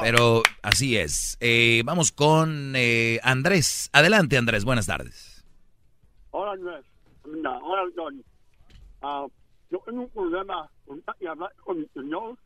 Pero 0.00 0.42
así 0.62 0.96
es. 0.96 1.36
Eh, 1.40 1.82
vamos 1.84 2.12
con 2.12 2.74
eh, 2.76 3.18
Andrés. 3.24 3.90
Adelante, 3.92 4.36
Andrés. 4.36 4.64
Buenas 4.64 4.86
tardes. 4.86 5.33
Hola, 6.36 6.50
Andrés. 6.54 6.84
hola, 7.62 7.82
Don. 7.94 8.24
Uh, 9.02 9.30
yo 9.70 9.80
tengo 9.86 10.02
un 10.02 10.10
problema 10.10 10.68
con 10.84 11.00
hablar 11.28 11.52
con 11.62 11.78
el 11.78 11.88
señor. 11.94 12.36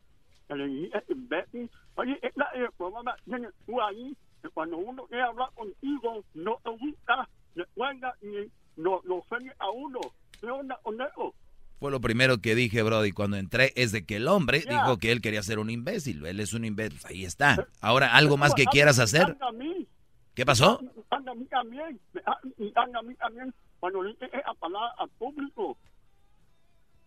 El 0.47 0.91
imbécil. 1.09 1.71
Oye, 1.95 2.19
es 2.21 2.31
el 2.53 2.71
programa 2.77 3.15
tiene 3.25 3.47
tú 3.65 3.81
ahí. 3.81 4.15
Que 4.43 4.49
cuando 4.49 4.77
uno 4.77 5.07
quiere 5.07 5.23
hablar 5.23 5.49
contigo, 5.55 6.23
no 6.35 6.59
te 6.63 6.69
gusta, 6.69 7.27
le 7.55 7.65
cuelga 7.73 8.13
y 8.21 8.51
no, 8.79 9.01
no 9.05 9.15
ofende 9.15 9.51
a 9.57 9.71
uno. 9.71 9.99
¿Qué 10.39 10.51
onda 10.51 10.79
con 10.83 11.01
eso? 11.01 11.33
Fue 11.79 11.89
lo 11.89 11.99
primero 11.99 12.37
que 12.37 12.53
dije, 12.53 12.83
Brody, 12.83 13.11
cuando 13.11 13.37
entré, 13.37 13.73
es 13.75 13.91
de 13.91 14.05
que 14.05 14.17
el 14.17 14.27
hombre 14.27 14.65
dijo 14.69 14.97
que 14.97 15.11
él 15.11 15.19
quería 15.19 15.41
ser 15.41 15.57
un 15.57 15.71
imbécil. 15.71 16.23
Él 16.27 16.39
es 16.39 16.53
un 16.53 16.63
imbécil. 16.63 16.99
Ahí 17.05 17.25
está. 17.25 17.67
Ahora, 17.81 18.15
¿algo 18.15 18.37
más 18.37 18.53
que 18.53 18.65
quieras 18.65 18.99
hacer? 18.99 19.35
¿Qué 20.35 20.45
pasó? 20.45 20.79
A 21.09 21.19
mí 21.33 21.45
también. 21.45 21.99
A 22.23 22.39
mí 23.01 23.15
también. 23.15 23.53
Cuando 23.79 24.03
le 24.03 24.15
a 24.45 24.53
palabra 24.53 24.93
al 24.97 25.09
público. 25.09 25.77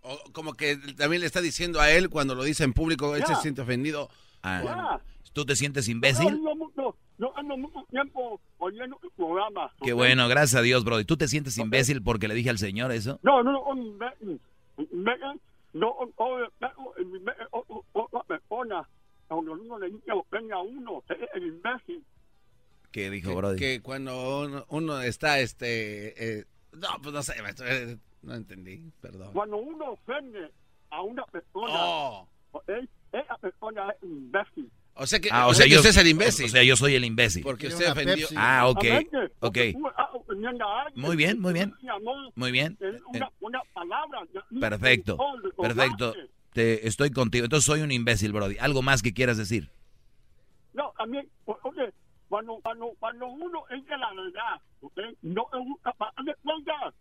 O 0.03 0.19
como 0.33 0.55
que 0.55 0.77
también 0.97 1.21
le 1.21 1.27
está 1.27 1.41
diciendo 1.41 1.81
a 1.81 1.91
él 1.91 2.09
cuando 2.09 2.35
lo 2.35 2.43
dice 2.43 2.65
en 2.65 2.73
público, 2.73 3.15
él 3.15 3.25
se 3.25 3.37
siente 3.37 3.61
ofendido. 3.61 4.09
Ah, 4.43 5.01
¿Tú 5.33 5.45
te 5.45 5.55
sientes 5.57 5.89
imbécil? 5.89 6.43
No, 7.19 7.33
ando 7.37 7.57
mucho 7.57 7.87
tiempo 7.91 8.41
oyendo 8.59 8.99
el 9.03 9.11
programa. 9.11 9.73
Qué 9.83 9.93
bueno, 9.93 10.27
gracias 10.29 10.59
a 10.59 10.63
Dios, 10.63 10.85
Brody. 10.85 11.05
¿Tú 11.05 11.17
te 11.17 11.29
sientes 11.29 11.57
imbécil 11.57 12.03
porque 12.03 12.27
le 12.27 12.35
dije 12.35 12.51
al 12.51 12.59
señor 12.59 12.91
eso? 12.91 13.21
No, 13.23 13.43
no, 13.43 13.53
no, 13.53 13.63
imbécil 13.75 14.41
no 15.73 15.97
otra 17.93 18.23
persona 18.25 18.89
cuando 19.29 19.53
uno 19.53 19.79
le 19.79 19.91
dice 19.91 20.13
venga 20.31 20.61
uno 20.61 21.03
es 21.09 21.17
el 21.35 21.47
imbécil 21.47 22.05
¿Qué 22.91 23.09
dijo 23.09 23.35
Brody? 23.35 23.59
Que 23.59 23.81
cuando 23.81 24.65
uno, 24.69 25.01
está 25.01 25.41
este 25.41 26.41
eh, 26.41 26.45
no 26.73 26.89
pues 27.03 27.15
no 27.15 27.23
sé 27.23 27.35
eh, 27.65 27.99
no 28.23 28.35
entendí 28.35 28.91
perdón 29.01 29.33
cuando 29.33 29.57
uno 29.57 29.93
ofende 29.93 30.51
a 30.91 31.03
una 31.03 31.25
persona 31.27 31.73
oh. 31.75 32.29
esa 33.13 33.37
persona 33.39 33.91
es 33.91 34.03
imbécil 34.03 34.71
o 34.95 35.07
sea 35.07 35.21
que, 35.21 35.31
ah, 35.33 35.47
o 35.47 35.55
sea, 35.55 35.67
yo, 35.67 35.77
usted 35.77 35.91
es 35.91 35.97
el 35.97 36.09
imbécil. 36.09 36.47
O 36.47 36.49
sea, 36.49 36.63
yo 36.63 36.77
soy 36.77 36.95
el 36.95 37.05
imbécil. 37.05 37.43
Porque 37.43 37.69
usted 37.69 37.91
ofendió. 37.91 38.29
Ah, 38.37 38.69
ok. 38.69 38.85
Ok. 39.41 39.59
Muy 40.95 41.17
bien, 41.17 41.41
muy 41.41 41.53
bien. 41.53 41.75
Muy 42.35 42.53
bien. 42.53 42.79
Una, 43.41 43.63
palabra. 43.73 44.21
Perfecto. 44.61 45.19
Perfecto. 45.57 46.15
Te, 46.53 46.87
estoy 46.87 47.11
contigo. 47.11 47.45
Entonces 47.45 47.65
soy 47.65 47.81
un 47.81 47.91
imbécil, 47.91 48.33
Brody. 48.33 48.59
¿Algo 48.59 48.83
más 48.83 49.03
que 49.03 49.15
quieras 49.15 49.39
decir? 49.39 49.71
No, 50.75 50.93
a 50.99 51.07
mí, 51.07 51.19
oye, 51.19 51.29
cuando, 52.33 52.59
cuando, 52.63 52.95
cuando 52.99 53.27
uno 53.27 53.65
es 53.69 53.85
de 53.85 53.99
la 53.99 54.09
verdad, 54.15 55.13
no 55.21 55.49
es 55.53 56.37
una 56.43 56.95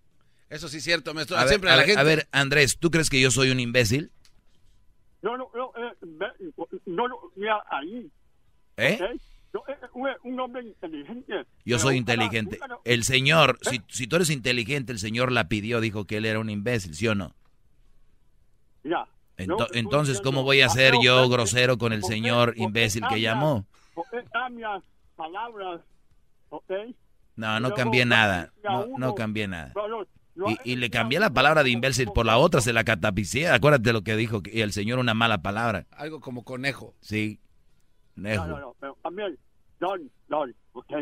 Eso 0.49 0.67
sí 0.67 0.79
es 0.79 0.83
cierto, 0.83 1.13
me 1.13 1.21
a 1.21 1.47
siempre 1.47 1.69
a, 1.69 1.77
la 1.77 1.83
gente. 1.83 2.01
A 2.01 2.03
ver, 2.03 2.27
Andrés, 2.33 2.77
¿tú 2.77 2.91
crees 2.91 3.09
que 3.09 3.21
yo 3.21 3.31
soy 3.31 3.49
un 3.49 3.61
imbécil? 3.61 4.11
No, 5.21 5.37
no, 5.37 5.49
no, 5.55 5.71
eh, 5.77 6.51
no, 6.85 7.07
no, 7.07 7.17
mira, 7.37 7.63
ahí. 7.69 8.11
¿Eh? 8.75 8.99
Yo, 9.53 9.63
eh, 9.69 10.17
un 10.23 10.37
hombre 10.37 10.63
inteligente. 10.63 11.45
Yo 11.63 11.79
soy 11.79 11.95
inteligente. 11.95 12.59
El 12.83 13.05
señor, 13.05 13.57
¿Eh? 13.61 13.69
si, 13.69 13.81
si 13.87 14.07
tú 14.07 14.17
eres 14.17 14.29
inteligente, 14.29 14.91
el 14.91 14.99
señor 14.99 15.31
la 15.31 15.47
pidió, 15.47 15.79
dijo 15.79 16.03
que 16.03 16.17
él 16.17 16.25
era 16.25 16.39
un 16.39 16.49
imbécil, 16.49 16.93
¿sí 16.93 17.07
o 17.07 17.15
no? 17.15 17.33
Ya. 18.83 19.07
entonces, 19.37 20.19
¿cómo 20.19 20.43
voy 20.43 20.59
a 20.59 20.67
ser 20.67 20.95
yo 21.01 21.29
grosero 21.29 21.77
con 21.77 21.93
el 21.93 22.03
señor 22.03 22.55
imbécil 22.57 23.03
que 23.07 23.21
llamó? 23.21 23.65
Palabras, 25.21 25.81
No, 27.35 27.59
no 27.59 27.73
cambié 27.73 28.05
nada. 28.05 28.51
No, 28.63 28.87
no 28.97 29.15
cambié 29.15 29.47
nada. 29.47 29.73
Y, 30.63 30.77
le 30.77 30.89
cambié 30.89 31.19
la 31.19 31.29
palabra 31.29 31.63
de 31.63 31.69
imbécil 31.69 32.09
por 32.13 32.25
la 32.25 32.37
otra, 32.37 32.61
se 32.61 32.73
la 32.73 32.83
catapicé. 32.83 33.47
Acuérdate 33.49 33.93
lo 33.93 34.01
que 34.01 34.15
dijo 34.15 34.41
y 34.45 34.61
el 34.61 34.71
señor 34.71 34.97
una 34.97 35.13
mala 35.13 35.41
palabra. 35.41 35.85
Algo 35.91 36.19
como 36.21 36.43
conejo. 36.43 36.95
Sí, 37.01 37.39
conejo. 38.15 38.47
No, 38.47 38.53
no, 38.53 38.59
no, 38.59 38.75
pero 38.79 38.97
también, 39.03 39.37
don, 39.79 40.11
don, 40.27 40.55
ok. 40.73 40.93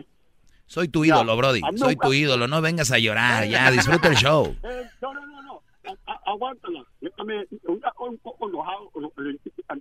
Soy 0.66 0.88
tu 0.88 1.06
ídolo, 1.06 1.36
Brody. 1.38 1.62
Soy 1.78 1.96
tu 1.96 2.14
ídolo. 2.14 2.48
No 2.48 2.62
vengas 2.62 2.92
a 2.92 3.00
llorar. 3.00 3.46
Ya, 3.50 3.72
disfruta 3.72 4.10
el 4.10 4.16
show. 4.16 4.56
Eh, 4.64 4.90
no, 5.02 5.14
no, 5.14 5.26
no, 5.26 5.42
no. 5.42 5.64
Aguántala. 6.26 6.84
Un 7.22 8.18
poco 8.20 8.50
enojado. 8.50 8.92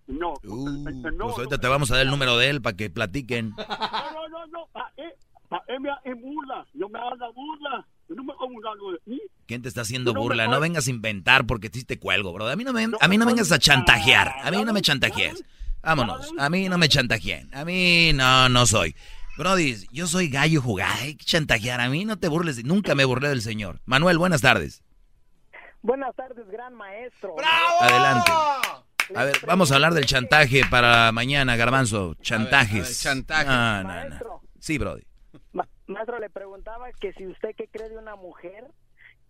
No. 0.09 0.35
Uh, 0.44 0.85
pues 0.85 1.38
ahorita 1.38 1.59
te 1.59 1.68
vamos 1.68 1.90
a 1.90 1.96
dar 1.96 2.05
el 2.05 2.11
número 2.11 2.37
de 2.37 2.51
él 2.51 2.61
para 2.62 2.77
que 2.77 2.90
platiquen. 2.90 3.55
No, 3.68 4.29
no, 4.29 4.46
no, 4.46 4.46
no. 4.46 4.68
Para 5.48 5.64
él 5.68 5.81
me 5.81 6.14
burla. 6.14 6.66
No 6.74 6.88
me 6.88 6.98
haga 6.98 7.31
burla. 7.35 7.87
No 8.09 8.24
me 8.24 8.33
de 8.33 8.98
mí. 9.07 9.20
¿Quién 9.46 9.62
te 9.62 9.68
está 9.68 9.83
haciendo 9.83 10.12
burla? 10.14 10.48
No 10.48 10.61
vengas 10.61 10.87
a 10.87 10.90
inventar 10.90 11.46
porque 11.46 11.70
te 11.70 11.98
cuelgo, 11.98 12.33
bro. 12.33 12.48
A 12.48 12.57
mí 12.57 12.64
no 12.64 12.72
me, 12.72 12.88
a 13.01 13.09
mí 13.09 13.18
no 13.18 13.27
vengas 13.27 13.53
a 13.53 13.59
chantajear. 13.59 14.35
A 14.42 14.51
mí 14.51 14.64
no 14.64 14.72
me 14.72 14.83
chantajees. 14.83 15.44
Vámonos. 15.83 16.33
A 16.38 16.51
mí 16.51 16.68
no 16.68 16.77
me 16.77 16.88
chantajeen. 16.88 17.55
A 17.55 17.64
mí 17.64 18.12
no, 18.14 18.48
no 18.48 18.66
soy. 18.66 18.94
Brody, 19.38 19.77
yo 19.92 20.07
soy 20.07 20.29
gallo 20.29 20.61
jugar. 20.61 20.90
Hay 21.01 21.14
que 21.14 21.24
chantajear. 21.24 21.81
A 21.81 21.88
mí 21.88 22.05
no 22.05 22.18
te 22.18 22.29
burles. 22.29 22.64
Nunca 22.64 22.94
me 22.94 23.05
burlé 23.05 23.29
del 23.29 23.42
señor. 23.42 23.81
Manuel, 23.87 24.18
buenas 24.18 24.40
tardes. 24.40 24.83
Buenas 25.82 26.14
tardes, 26.16 26.48
gran 26.48 26.74
maestro. 26.74 27.34
¡Bravo! 27.36 27.80
Adelante. 27.80 28.30
A 29.14 29.24
ver, 29.24 29.36
vamos 29.46 29.70
a 29.72 29.76
hablar 29.76 29.94
del 29.94 30.06
chantaje 30.06 30.62
para 30.70 31.12
mañana, 31.12 31.56
Garbanzo. 31.56 32.14
Chantajes. 32.20 33.00
chantaje. 33.00 33.46
No, 33.46 33.82
no, 33.84 34.08
no. 34.08 34.42
Sí, 34.58 34.76
Brody. 34.76 35.02
maestro, 35.86 36.18
le 36.18 36.28
preguntaba 36.30 36.90
que 37.00 37.12
si 37.14 37.26
usted 37.26 37.50
qué 37.56 37.68
cree 37.68 37.88
de 37.88 37.96
una 37.96 38.16
mujer 38.16 38.66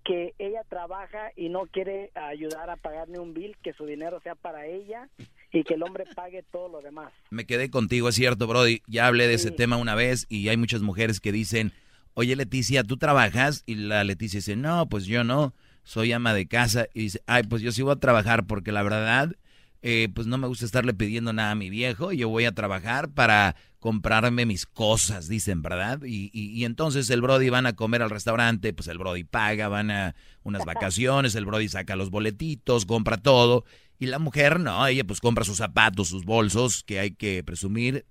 que 0.05 0.35
ella 0.39 0.63
trabaja 0.69 1.33
y 1.37 1.51
no 1.51 1.67
quiere 1.67 2.11
ayudar 2.15 2.71
a 2.71 2.77
pagarle 2.77 3.19
un 3.19 3.35
bill, 3.35 3.57
que 3.63 3.75
su 3.75 3.85
dinero 3.85 4.21
sea 4.23 4.35
para 4.35 4.67
ella 4.67 5.09
y 5.53 5.65
que 5.65 5.75
el 5.75 5.83
hombre 5.83 6.05
pague 6.17 6.43
todo 6.51 6.69
lo 6.69 6.81
demás. 6.81 7.13
Me 7.31 7.45
quedé 7.47 7.71
contigo, 7.71 8.09
es 8.09 8.15
cierto, 8.15 8.47
Brody. 8.47 8.83
Ya 8.87 9.07
hablé 9.07 9.29
de 9.29 9.35
ese 9.35 9.51
tema 9.51 9.77
una 9.77 9.95
vez 9.95 10.27
y 10.31 10.49
hay 10.49 10.57
muchas 10.57 10.81
mujeres 10.81 11.21
que 11.21 11.31
dicen, 11.31 11.73
oye 12.15 12.35
Leticia, 12.37 12.85
¿tú 12.85 12.97
trabajas? 12.97 13.63
Y 13.67 13.75
la 13.75 14.03
Leticia 14.03 14.39
dice, 14.39 14.57
no, 14.57 14.89
pues 14.89 15.05
yo 15.05 15.25
no, 15.25 15.55
soy 15.89 16.13
ama 16.13 16.35
de 16.35 16.47
casa. 16.47 16.87
Y 16.93 17.05
dice, 17.05 17.23
ay, 17.27 17.45
pues 17.45 17.63
yo 17.63 17.73
sí 17.73 17.81
voy 17.81 17.93
a 17.93 17.97
trabajar 17.97 18.47
porque 18.47 18.73
la 18.73 18.83
verdad, 18.83 19.35
eh, 19.81 20.09
pues 20.15 20.27
no 20.27 20.37
me 20.37 20.47
gusta 20.47 20.67
estarle 20.67 20.93
pidiendo 20.93 21.33
nada 21.33 21.53
a 21.53 21.55
mi 21.55 21.71
viejo, 21.71 22.13
yo 22.13 22.29
voy 22.29 22.45
a 22.45 22.53
trabajar 22.53 23.09
para 23.09 23.57
comprarme 23.79 24.45
mis 24.45 24.67
cosas, 24.67 25.29
dicen, 25.29 25.63
¿verdad? 25.63 26.03
Y, 26.05 26.31
y, 26.35 26.65
entonces 26.65 27.09
el 27.09 27.23
Brody 27.23 27.49
van 27.49 27.65
a 27.65 27.75
comer 27.75 28.03
al 28.03 28.11
restaurante, 28.11 28.75
pues 28.75 28.89
el 28.89 28.99
Brody 28.99 29.25
paga, 29.25 29.69
van 29.69 29.91
a 29.91 30.15
unas 30.43 30.65
vacaciones, 30.67 31.35
el 31.37 31.47
Brody 31.47 31.69
saca 31.69 31.97
los 31.97 32.11
boletitos, 32.11 32.85
compra 32.85 33.17
todo, 33.17 33.65
y 33.99 34.07
la 34.07 34.19
mujer 34.19 34.61
no, 34.61 34.85
ella 34.87 35.05
pues 35.05 35.21
compra 35.21 35.45
sus 35.45 35.59
zapatos, 35.59 36.09
sus 36.09 36.25
bolsos, 36.25 36.83
que 36.83 36.99
hay 36.99 37.13
que 37.13 37.43
presumir, 37.45 38.05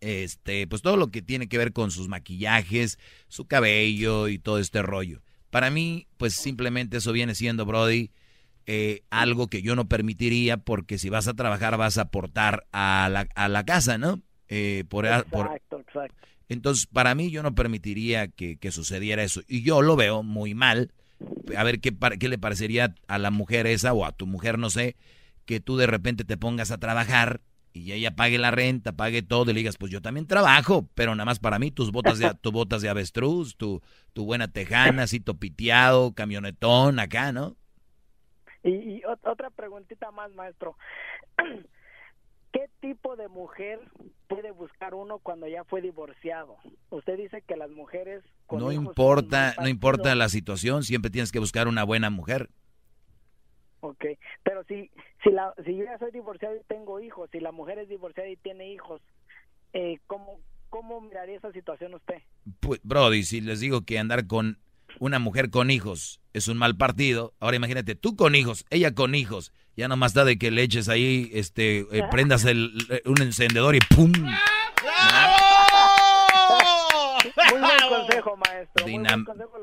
este, 0.00 0.66
pues 0.68 0.82
todo 0.82 0.96
lo 0.96 1.10
que 1.10 1.20
tiene 1.20 1.48
que 1.48 1.58
ver 1.58 1.72
con 1.72 1.90
sus 1.90 2.08
maquillajes, 2.08 2.98
su 3.26 3.46
cabello 3.46 4.28
y 4.28 4.38
todo 4.38 4.60
este 4.60 4.82
rollo. 4.82 5.20
Para 5.50 5.70
mí, 5.70 6.06
pues 6.16 6.34
simplemente 6.34 6.98
eso 6.98 7.12
viene 7.12 7.34
siendo, 7.34 7.66
Brody, 7.66 8.10
eh, 8.66 9.02
algo 9.10 9.48
que 9.48 9.62
yo 9.62 9.74
no 9.74 9.88
permitiría 9.88 10.56
porque 10.56 10.98
si 10.98 11.08
vas 11.08 11.26
a 11.28 11.34
trabajar 11.34 11.76
vas 11.76 11.98
a 11.98 12.02
aportar 12.02 12.66
a 12.72 13.08
la, 13.10 13.26
a 13.34 13.48
la 13.48 13.64
casa, 13.64 13.98
¿no? 13.98 14.22
Eh, 14.48 14.84
por, 14.88 15.06
exacto, 15.06 15.80
exacto. 15.80 16.26
Entonces, 16.48 16.86
para 16.86 17.14
mí 17.14 17.30
yo 17.30 17.44
no 17.44 17.54
permitiría 17.54 18.26
que, 18.26 18.58
sucediera 18.72 19.22
eso. 19.22 19.42
Y 19.46 19.62
yo 19.62 19.82
lo 19.82 19.94
veo 19.94 20.24
muy 20.24 20.54
mal. 20.54 20.92
A 21.56 21.62
ver 21.62 21.80
qué, 21.80 21.96
qué 22.18 22.28
le 22.28 22.38
parecería 22.38 22.94
a 23.06 23.18
la 23.18 23.30
mujer 23.30 23.68
esa 23.68 23.92
o 23.92 24.04
a 24.04 24.12
tu 24.12 24.26
mujer, 24.26 24.58
no 24.58 24.68
sé, 24.68 24.96
que 25.44 25.60
tú 25.60 25.76
de 25.76 25.86
repente 25.86 26.24
te 26.24 26.36
pongas 26.36 26.72
a 26.72 26.78
trabajar 26.78 27.40
y, 27.80 27.92
ella 27.92 28.14
pague 28.14 28.38
la 28.38 28.50
renta, 28.50 28.92
pague 28.92 29.22
todo, 29.22 29.50
y 29.50 29.54
le 29.54 29.60
digas, 29.60 29.76
pues 29.76 29.90
yo 29.90 30.00
también 30.02 30.26
trabajo, 30.26 30.88
pero 30.94 31.14
nada 31.14 31.24
más 31.24 31.38
para 31.38 31.58
mí, 31.58 31.70
tus 31.70 31.92
botas 31.92 32.18
de, 32.18 32.32
tus 32.40 32.52
botas 32.52 32.82
de 32.82 32.88
avestruz, 32.88 33.56
tu, 33.56 33.82
tu 34.12 34.24
buena 34.24 34.48
tejana, 34.48 35.04
así 35.04 35.20
topiteado, 35.20 36.14
camionetón 36.14 36.98
acá, 36.98 37.32
¿no? 37.32 37.56
Y, 38.62 38.70
y 38.70 39.02
otra 39.04 39.50
preguntita 39.50 40.10
más, 40.10 40.32
maestro. 40.34 40.76
¿Qué 42.52 42.68
tipo 42.80 43.14
de 43.14 43.28
mujer 43.28 43.78
puede 44.26 44.50
buscar 44.50 44.94
uno 44.94 45.20
cuando 45.20 45.46
ya 45.46 45.62
fue 45.64 45.80
divorciado? 45.80 46.56
Usted 46.90 47.16
dice 47.16 47.42
que 47.42 47.56
las 47.56 47.70
mujeres... 47.70 48.24
no 48.50 48.72
importa, 48.72 49.54
no 49.60 49.68
importa 49.68 50.14
la 50.16 50.28
situación, 50.28 50.82
siempre 50.82 51.12
tienes 51.12 51.30
que 51.30 51.38
buscar 51.38 51.68
una 51.68 51.84
buena 51.84 52.10
mujer. 52.10 52.50
Ok, 53.80 54.04
pero 54.42 54.62
si, 54.64 54.90
si, 55.22 55.30
la, 55.30 55.54
si 55.64 55.76
yo 55.76 55.84
ya 55.84 55.98
soy 55.98 56.10
divorciado 56.10 56.54
y 56.56 56.60
tengo 56.68 57.00
hijos, 57.00 57.30
si 57.32 57.40
la 57.40 57.52
mujer 57.52 57.78
es 57.78 57.88
divorciada 57.88 58.28
y 58.28 58.36
tiene 58.36 58.70
hijos, 58.72 59.00
eh, 59.72 59.98
¿cómo, 60.06 60.38
¿cómo 60.68 61.00
miraría 61.00 61.36
esa 61.36 61.52
situación 61.52 61.94
usted? 61.94 62.22
Pues, 62.60 62.80
Brody, 62.82 63.22
si 63.22 63.40
les 63.40 63.60
digo 63.60 63.82
que 63.86 63.98
andar 63.98 64.26
con 64.26 64.58
una 64.98 65.18
mujer 65.18 65.50
con 65.50 65.70
hijos 65.70 66.20
es 66.32 66.48
un 66.48 66.58
mal 66.58 66.76
partido, 66.76 67.32
ahora 67.40 67.56
imagínate, 67.56 67.94
tú 67.94 68.16
con 68.16 68.34
hijos, 68.34 68.66
ella 68.70 68.94
con 68.94 69.14
hijos, 69.14 69.52
ya 69.76 69.88
nomás 69.88 70.12
da 70.12 70.24
de 70.24 70.38
que 70.38 70.50
le 70.50 70.62
eches 70.62 70.88
ahí, 70.88 71.30
este, 71.32 71.80
eh, 71.80 72.04
prendas 72.10 72.44
el, 72.44 72.72
un 73.06 73.22
encendedor 73.22 73.76
y 73.76 73.80
¡pum! 73.94 74.12
Muy 77.50 77.60
buen 77.60 77.78
consejo, 77.88 78.36
maestro. 78.36 78.86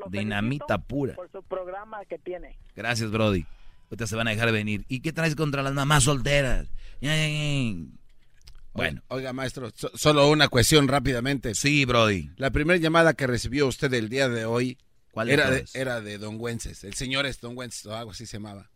dinamita 0.08 0.78
pura. 0.78 1.14
Por 1.14 1.30
su 1.30 1.42
programa 1.42 2.04
que 2.06 2.18
tiene. 2.18 2.56
Gracias, 2.74 3.10
Brody. 3.10 3.46
Ahorita 3.90 4.06
se 4.06 4.16
van 4.16 4.28
a 4.28 4.32
dejar 4.32 4.52
venir. 4.52 4.84
¿Y 4.88 5.00
qué 5.00 5.12
traes 5.12 5.34
contra 5.34 5.62
las 5.62 5.72
mamás 5.72 6.04
solteras? 6.04 6.68
Bueno. 8.74 9.02
Oiga, 9.08 9.32
maestro, 9.32 9.72
solo 9.94 10.28
una 10.28 10.48
cuestión 10.48 10.88
rápidamente. 10.88 11.54
Sí, 11.54 11.84
Brody. 11.84 12.30
La 12.36 12.50
primera 12.50 12.78
llamada 12.78 13.14
que 13.14 13.26
recibió 13.26 13.66
usted 13.66 13.92
el 13.94 14.08
día 14.08 14.28
de 14.28 14.44
hoy 14.44 14.78
¿Cuál 15.10 15.30
era, 15.30 15.50
de, 15.50 15.64
era 15.74 16.00
de 16.00 16.18
Don 16.18 16.36
Wences. 16.38 16.84
El 16.84 16.94
señor 16.94 17.26
es 17.26 17.40
Don 17.40 17.56
Wences 17.56 17.86
o 17.86 17.96
algo 17.96 18.10
así 18.10 18.26
se 18.26 18.36
llamaba. 18.36 18.70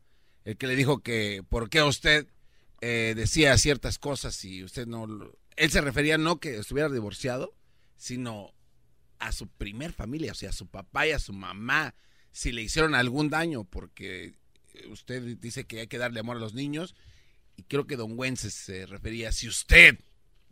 El 0.45 0.57
que 0.57 0.67
le 0.67 0.75
dijo 0.75 1.03
que 1.03 1.45
por 1.49 1.69
qué 1.69 1.83
usted 1.83 2.27
eh, 2.81 3.13
decía 3.15 3.57
ciertas 3.59 3.99
cosas 3.99 4.45
y 4.45 4.65
usted 4.65 4.87
no... 4.87 5.07
Él 5.57 5.71
se 5.71 5.81
refería 5.83 6.19
no 6.19 6.41
que 6.41 6.57
estuviera 6.57 6.89
divorciado, 6.89 7.55
sino 7.97 8.53
a 9.19 9.31
su 9.31 9.47
primer 9.47 9.93
familia, 9.93 10.33
o 10.33 10.35
sea, 10.35 10.51
a 10.51 10.53
su 10.53 10.67
papá 10.67 11.07
y 11.07 11.13
a 11.13 11.21
su 11.21 11.33
mamá, 11.33 11.95
si 12.33 12.51
le 12.51 12.63
hicieron 12.63 12.95
algún 12.97 13.31
daño, 13.31 13.63
porque 13.63 14.35
usted 14.91 15.37
dice 15.39 15.65
que 15.65 15.81
hay 15.81 15.87
que 15.87 15.99
darle 15.99 16.21
amor 16.21 16.37
a 16.37 16.41
los 16.41 16.55
niños 16.55 16.95
y 17.57 17.65
creo 17.65 17.87
que 17.87 17.97
don 17.97 18.19
Wences 18.19 18.55
se 18.55 18.87
refería 18.87 19.33
si 19.33 19.49
usted 19.49 19.99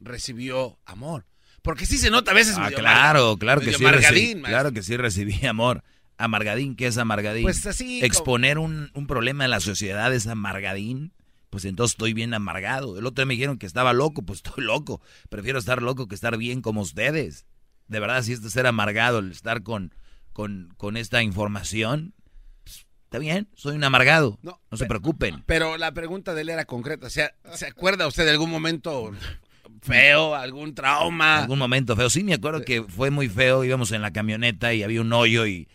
recibió 0.00 0.78
amor. 0.84 1.26
Porque 1.62 1.86
sí 1.86 1.98
se 1.98 2.10
nota 2.10 2.30
a 2.30 2.34
veces. 2.34 2.56
Ah, 2.58 2.70
claro, 2.70 3.36
claro 3.36 3.60
que 3.60 3.72
sí. 3.72 3.84
Recibí, 3.84 4.40
claro 4.40 4.72
que 4.72 4.82
sí 4.82 4.96
recibí 4.96 5.46
amor. 5.46 5.84
Amargadín, 6.16 6.76
¿qué 6.76 6.86
es 6.86 6.98
amargadín? 6.98 7.42
Pues 7.42 7.66
así. 7.66 8.04
Exponer 8.04 8.58
un, 8.58 8.90
un, 8.94 9.06
problema 9.06 9.44
en 9.44 9.50
la 9.50 9.60
sociedad 9.60 10.12
es 10.14 10.26
amargadín. 10.26 11.12
Pues 11.48 11.64
entonces 11.64 11.94
estoy 11.94 12.12
bien 12.12 12.32
amargado. 12.32 12.98
El 12.98 13.06
otro 13.06 13.22
día 13.22 13.26
me 13.26 13.34
dijeron 13.34 13.58
que 13.58 13.66
estaba 13.66 13.92
loco, 13.92 14.22
pues 14.22 14.38
estoy 14.44 14.64
loco. 14.64 15.02
Prefiero 15.28 15.58
estar 15.58 15.82
loco 15.82 16.08
que 16.08 16.14
estar 16.14 16.36
bien 16.36 16.62
como 16.62 16.80
ustedes. 16.80 17.46
De 17.88 18.00
verdad, 18.00 18.22
si 18.22 18.32
es 18.32 18.42
de 18.42 18.50
ser 18.50 18.66
amargado 18.66 19.18
el 19.18 19.32
estar 19.32 19.62
con, 19.62 19.92
con, 20.32 20.72
con 20.76 20.96
esta 20.96 21.22
información, 21.22 22.14
Está 23.10 23.18
bien, 23.18 23.48
soy 23.56 23.74
un 23.74 23.82
amargado. 23.82 24.38
No, 24.40 24.60
se 24.72 24.86
preocupen. 24.86 25.42
Pero 25.44 25.76
la 25.76 25.90
pregunta 25.90 26.32
de 26.32 26.42
él 26.42 26.48
era 26.48 26.64
concreta. 26.64 27.08
O 27.08 27.10
sea, 27.10 27.34
¿se 27.54 27.66
acuerda 27.66 28.06
usted 28.06 28.24
de 28.24 28.30
algún 28.30 28.48
momento 28.48 29.10
feo, 29.82 30.36
algún 30.36 30.76
trauma? 30.76 31.40
Algún 31.40 31.58
momento 31.58 31.96
feo. 31.96 32.08
Sí, 32.08 32.22
me 32.22 32.34
acuerdo 32.34 32.64
que 32.64 32.84
fue 32.84 33.10
muy 33.10 33.28
feo. 33.28 33.64
Íbamos 33.64 33.90
en 33.90 34.02
la 34.02 34.12
camioneta 34.12 34.72
y 34.74 34.84
había 34.84 35.00
un 35.00 35.12
hoyo 35.12 35.44
y, 35.44 35.68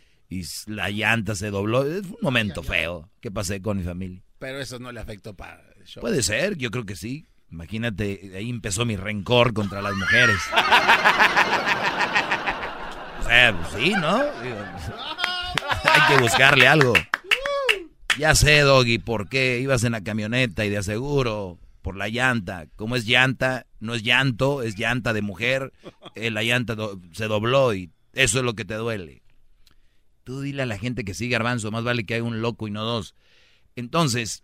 la 0.67 0.89
llanta 0.91 1.36
se 1.36 1.50
dobló. 1.50 1.82
Fue 1.82 2.00
un 2.00 2.17
momento 2.21 2.63
feo 2.63 3.10
que 3.19 3.32
pasé 3.32 3.62
con 3.62 3.80
mi 3.80 3.84
familia. 3.84 4.24
Pero 4.39 4.62
eso 4.62 4.80
no 4.80 4.93
le 4.93 5.02
afectó 5.02 5.36
para 5.36 5.62
el 5.78 5.84
show. 5.84 6.00
Puede 6.00 6.24
ser, 6.24 6.56
yo 6.56 6.71
creo 6.71 6.86
que 6.86 6.95
sí. 6.95 7.28
Imagínate, 7.52 8.32
ahí 8.34 8.50
empezó 8.50 8.86
mi 8.86 8.95
rencor 8.95 9.54
contra 9.54 9.82
las 9.82 9.93
mujeres. 9.93 10.38
o 13.19 13.24
sea, 13.24 13.58
pues 13.58 13.84
sí, 13.84 13.93
¿no? 14.00 14.19
Hay 15.84 16.15
que 16.15 16.21
buscarle 16.21 16.65
algo. 16.65 16.93
Ya 18.17 18.34
sé, 18.34 18.62
Doggy, 18.62 18.97
por 18.97 19.28
qué 19.28 19.60
ibas 19.60 19.84
en 19.84 19.91
la 19.91 20.01
camioneta 20.01 20.65
y 20.65 20.69
de 20.69 20.78
aseguro 20.78 21.60
por 21.82 21.97
la 21.97 22.08
llanta. 22.08 22.65
Como 22.78 22.95
es 22.95 23.06
llanta, 23.06 23.67
no 23.82 23.93
es 23.93 24.04
llanto, 24.04 24.63
es 24.63 24.78
llanta 24.78 25.12
de 25.12 25.21
mujer. 25.21 25.73
Eh, 26.15 26.32
la 26.32 26.41
llanta 26.41 26.78
se 27.12 27.28
dobló 27.28 27.73
y 27.73 27.91
eso 28.13 28.39
es 28.39 28.45
lo 28.45 28.54
que 28.54 28.63
te 28.63 28.75
duele. 28.75 29.21
Tú 30.23 30.39
dile 30.39 30.63
a 30.63 30.65
la 30.65 30.78
gente 30.78 31.04
que 31.04 31.13
sigue 31.13 31.34
Garbanzo, 31.34 31.71
más 31.71 31.84
vale 31.84 32.06
que 32.06 32.15
haya 32.15 32.23
un 32.23 32.41
loco 32.41 32.69
y 32.69 32.71
no 32.71 32.84
dos. 32.86 33.15
Entonces, 33.75 34.43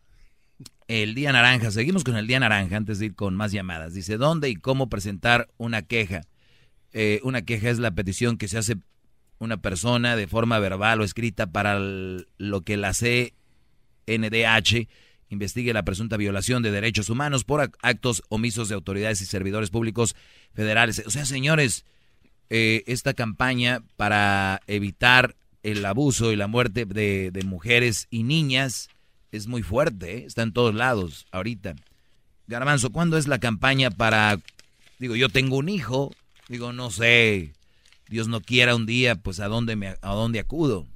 el 0.89 1.15
día 1.15 1.31
naranja, 1.31 1.71
seguimos 1.71 2.03
con 2.03 2.17
el 2.17 2.27
día 2.27 2.41
naranja 2.41 2.75
antes 2.75 2.99
de 2.99 3.05
ir 3.07 3.15
con 3.15 3.35
más 3.35 3.53
llamadas. 3.53 3.93
Dice, 3.93 4.17
¿dónde 4.17 4.49
y 4.49 4.57
cómo 4.57 4.89
presentar 4.89 5.47
una 5.57 5.81
queja? 5.81 6.21
Eh, 6.91 7.21
una 7.23 7.43
queja 7.43 7.69
es 7.69 7.79
la 7.79 7.91
petición 7.91 8.37
que 8.37 8.49
se 8.49 8.57
hace 8.57 8.75
una 9.39 9.57
persona 9.57 10.17
de 10.17 10.27
forma 10.27 10.59
verbal 10.59 10.99
o 10.99 11.03
escrita 11.05 11.47
para 11.47 11.79
lo 11.79 12.61
que 12.61 12.75
la 12.75 12.93
C 12.93 13.33
NDH 14.07 14.87
investigue 15.29 15.73
la 15.73 15.83
presunta 15.83 16.17
violación 16.17 16.61
de 16.61 16.71
derechos 16.71 17.09
humanos 17.09 17.43
por 17.43 17.71
actos 17.81 18.23
omisos 18.29 18.69
de 18.69 18.75
autoridades 18.75 19.21
y 19.21 19.25
servidores 19.25 19.69
públicos 19.69 20.15
federales. 20.53 21.03
O 21.05 21.09
sea, 21.09 21.25
señores, 21.25 21.85
eh, 22.49 22.83
esta 22.85 23.13
campaña 23.13 23.81
para 23.95 24.61
evitar 24.67 25.35
el 25.63 25.85
abuso 25.85 26.31
y 26.31 26.35
la 26.35 26.47
muerte 26.47 26.85
de, 26.85 27.43
mujeres 27.45 28.07
y 28.09 28.23
niñas 28.23 28.89
es 29.31 29.47
muy 29.47 29.63
fuerte, 29.63 30.17
¿eh? 30.17 30.25
está 30.25 30.41
en 30.41 30.51
todos 30.51 30.75
lados 30.75 31.25
ahorita. 31.31 31.75
Garbanzo, 32.47 32.89
¿cuándo 32.91 33.17
es 33.17 33.27
la 33.27 33.39
campaña 33.39 33.89
para, 33.89 34.37
digo, 34.99 35.15
yo 35.15 35.29
tengo 35.29 35.57
un 35.57 35.69
hijo, 35.69 36.11
digo, 36.49 36.73
no 36.73 36.91
sé, 36.91 37.53
Dios 38.09 38.27
no 38.27 38.41
quiera 38.41 38.75
un 38.75 38.85
día, 38.85 39.15
pues 39.15 39.39
a 39.39 39.47
dónde, 39.47 39.77
me, 39.77 39.95
a 40.01 40.13
dónde 40.13 40.39
acudo? 40.39 40.87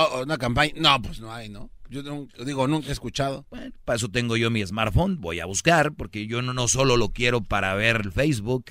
Oh, 0.00 0.08
oh, 0.12 0.22
una 0.22 0.38
campaña. 0.38 0.74
No, 0.76 1.02
pues 1.02 1.18
no 1.18 1.32
hay, 1.32 1.48
¿no? 1.48 1.70
Yo 1.90 2.04
digo, 2.44 2.68
nunca 2.68 2.88
he 2.88 2.92
escuchado. 2.92 3.46
Bueno, 3.50 3.74
para 3.84 3.96
eso 3.96 4.08
tengo 4.08 4.36
yo 4.36 4.48
mi 4.48 4.64
smartphone. 4.64 5.20
Voy 5.20 5.40
a 5.40 5.46
buscar, 5.46 5.92
porque 5.94 6.28
yo 6.28 6.40
no, 6.40 6.54
no 6.54 6.68
solo 6.68 6.96
lo 6.96 7.08
quiero 7.08 7.40
para 7.40 7.74
ver 7.74 8.02
el 8.04 8.12
Facebook 8.12 8.66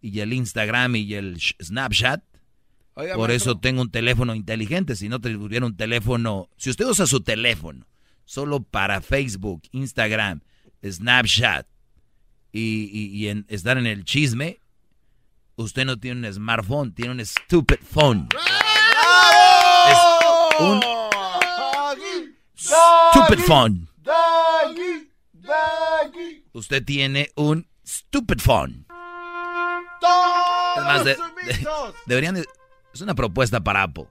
y 0.00 0.18
el 0.18 0.32
Instagram 0.32 0.96
y 0.96 1.14
el 1.14 1.40
Snapchat. 1.62 2.24
Por 3.14 3.30
eso 3.30 3.58
tengo 3.58 3.82
un 3.82 3.92
teléfono 3.92 4.34
inteligente. 4.34 4.96
Si 4.96 5.08
no 5.08 5.20
tuviera 5.20 5.66
un 5.66 5.76
teléfono, 5.76 6.48
si 6.56 6.70
usted 6.70 6.86
usa 6.86 7.06
su 7.06 7.20
teléfono 7.20 7.86
solo 8.24 8.64
para 8.64 9.00
Facebook, 9.00 9.62
Instagram, 9.70 10.40
Snapchat 10.84 11.68
y, 12.50 13.28
en, 13.28 13.46
estar 13.48 13.78
en 13.78 13.86
el 13.86 14.04
chisme, 14.04 14.58
usted 15.54 15.84
no 15.84 15.96
tiene 15.96 16.26
un 16.26 16.34
smartphone, 16.34 16.92
tiene 16.92 17.12
un 17.12 17.24
stupid 17.24 17.78
phone 17.88 18.28
un 20.60 20.80
stupid 22.56 23.40
phone. 23.46 23.88
Usted 26.52 26.84
tiene 26.84 27.30
un 27.36 27.66
stupid 27.86 28.40
phone. 28.40 28.86
Es 31.06 31.18
deberían 32.06 32.36
es 32.36 33.00
una 33.00 33.14
propuesta 33.14 33.60
para 33.60 33.82
Apple. 33.82 34.08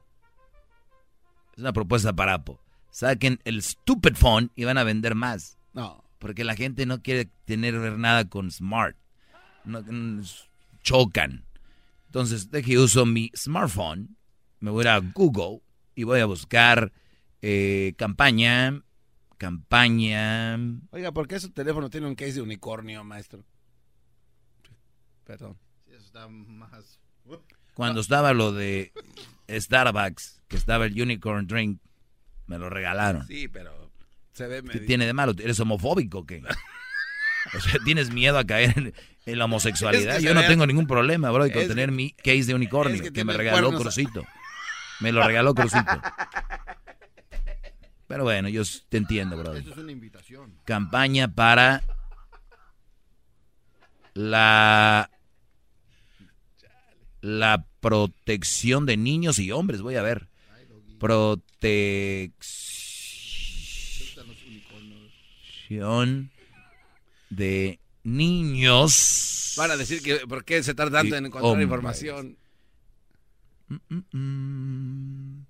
Es 1.54 1.60
una 1.60 1.73
propuesta 1.73 2.13
para 2.13 2.36
Apple. 2.36 2.58
Saquen 2.89 3.39
el 3.45 3.62
stupid 3.62 4.15
phone 4.15 4.51
y 4.56 4.65
van 4.65 4.77
a 4.77 4.84
vender 4.84 5.15
más. 5.15 5.58
No. 5.73 6.04
Porque 6.19 6.43
la 6.43 6.56
gente 6.56 6.86
no 6.86 7.01
quiere 7.01 7.30
tener 7.45 7.75
nada 7.97 8.25
con 8.25 8.51
smart. 8.51 8.95
chocan. 10.84 11.45
Entonces, 12.08 12.51
de 12.51 12.62
que 12.62 12.77
uso 12.77 13.06
mi 13.06 13.32
smartphone, 13.36 14.17
me 14.60 14.69
voy 14.69 14.86
a 14.86 14.99
Google 14.99 15.62
y 16.01 16.03
voy 16.03 16.19
a 16.19 16.25
buscar 16.25 16.91
eh, 17.43 17.93
campaña, 17.95 18.81
campaña. 19.37 20.57
Oiga, 20.89 21.11
¿por 21.11 21.27
qué 21.27 21.39
su 21.39 21.51
teléfono 21.51 21.91
tiene 21.91 22.07
un 22.07 22.15
case 22.15 22.33
de 22.33 22.41
unicornio, 22.41 23.03
maestro? 23.03 23.45
Perdón. 25.23 25.59
eso 25.87 26.03
está 26.03 26.27
más... 26.27 26.99
Cuando 27.75 28.01
estaba 28.01 28.33
lo 28.33 28.51
de 28.51 28.91
Starbucks, 29.47 30.41
que 30.47 30.57
estaba 30.57 30.87
el 30.87 30.99
unicorn 30.99 31.45
drink, 31.45 31.79
me 32.47 32.57
lo 32.57 32.69
regalaron. 32.69 33.27
Sí, 33.27 33.47
pero 33.47 33.91
se 34.33 34.47
ve 34.47 34.63
¿Qué 34.63 34.79
tiene 34.79 35.05
de 35.05 35.13
malo? 35.13 35.33
¿Eres 35.37 35.59
homofóbico 35.59 36.19
o 36.19 36.25
qué? 36.25 36.41
o 37.53 37.59
sea, 37.59 37.79
¿tienes 37.85 38.11
miedo 38.11 38.39
a 38.39 38.43
caer 38.43 38.93
en, 39.25 39.37
la 39.37 39.45
homosexualidad? 39.45 40.19
Yo 40.19 40.33
no 40.33 40.41
tengo 40.47 40.65
ningún 40.65 40.87
problema, 40.87 41.29
bro, 41.29 41.49
con 41.51 41.67
tener 41.67 41.91
mi 41.91 42.11
case 42.11 42.45
de 42.45 42.55
unicornio 42.55 43.13
que, 43.13 43.23
me 43.23 43.33
regaló 43.33 43.71
Crucito. 43.77 44.25
Me 45.01 45.11
lo 45.11 45.23
regaló 45.23 45.53
Crucito. 45.53 46.01
Pero 48.07 48.23
bueno, 48.23 48.49
yo 48.49 48.63
te 48.89 48.97
entiendo, 48.97 49.37
brother. 49.37 49.59
Esto 49.59 49.71
es 49.71 49.77
una 49.77 49.91
invitación. 49.91 50.53
Campaña 50.65 51.33
para 51.33 51.81
La 54.13 55.09
la 57.21 57.65
protección 57.79 58.85
de 58.85 58.97
niños 58.97 59.39
y 59.39 59.51
hombres, 59.51 59.81
voy 59.81 59.95
a 59.95 60.01
ver. 60.01 60.27
Protección 60.99 62.31
de 67.29 67.79
niños. 68.03 69.53
Van 69.57 69.71
a 69.71 69.77
decir 69.77 70.01
que 70.01 70.27
por 70.27 70.43
qué 70.43 70.63
se 70.63 70.73
tarda 70.73 70.99
tanto 71.01 71.15
en 71.15 71.27
encontrar 71.27 71.61
información. 71.61 72.37
Mm, 73.71 73.79
mm, 73.88 74.03
mm. 74.12 75.45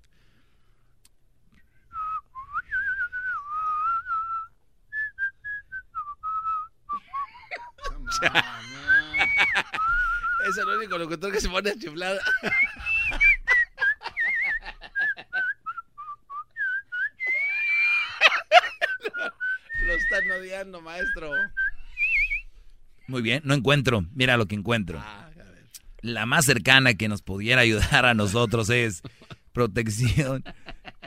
es 10.48 10.56
el 10.56 10.68
único 10.68 10.98
locutor 10.98 11.32
que 11.32 11.40
se 11.40 11.48
pone 11.48 11.70
a 11.70 11.74
chiflar. 11.76 12.16
Lo 19.84 19.94
están 19.94 20.30
odiando, 20.30 20.80
maestro. 20.80 21.32
Muy 23.08 23.20
bien, 23.22 23.42
no 23.44 23.54
encuentro. 23.54 24.04
Mira 24.14 24.36
lo 24.36 24.46
que 24.46 24.54
encuentro. 24.54 25.00
Ah, 25.02 25.21
La 26.02 26.26
más 26.26 26.44
cercana 26.44 26.94
que 26.94 27.08
nos 27.08 27.22
pudiera 27.22 27.62
ayudar 27.62 28.04
a 28.04 28.14
nosotros 28.14 28.68
es 28.70 29.02
protección. 29.52 30.44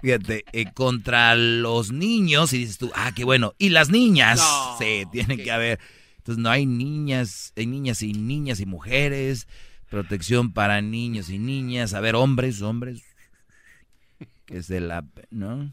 Fíjate, 0.01 0.45
eh, 0.53 0.71
contra 0.73 1.35
los 1.35 1.91
niños, 1.91 2.53
y 2.53 2.59
dices 2.59 2.77
tú, 2.77 2.91
ah, 2.95 3.11
qué 3.15 3.23
bueno. 3.23 3.53
Y 3.57 3.69
las 3.69 3.89
niñas, 3.89 4.41
sí, 4.79 5.03
tiene 5.11 5.37
que 5.37 5.51
haber. 5.51 5.79
Entonces 6.17 6.41
no 6.41 6.49
hay 6.49 6.65
niñas, 6.65 7.53
hay 7.55 7.67
niñas 7.67 8.01
y 8.01 8.13
niñas 8.13 8.59
y 8.59 8.65
mujeres, 8.65 9.47
protección 9.89 10.53
para 10.53 10.81
niños 10.81 11.29
y 11.29 11.37
niñas, 11.37 11.93
a 11.93 11.99
ver, 11.99 12.15
hombres, 12.15 12.61
hombres, 12.61 13.03
que 14.45 14.57
es 14.57 14.67
de 14.67 14.79
la, 14.79 15.05
¿no? 15.29 15.71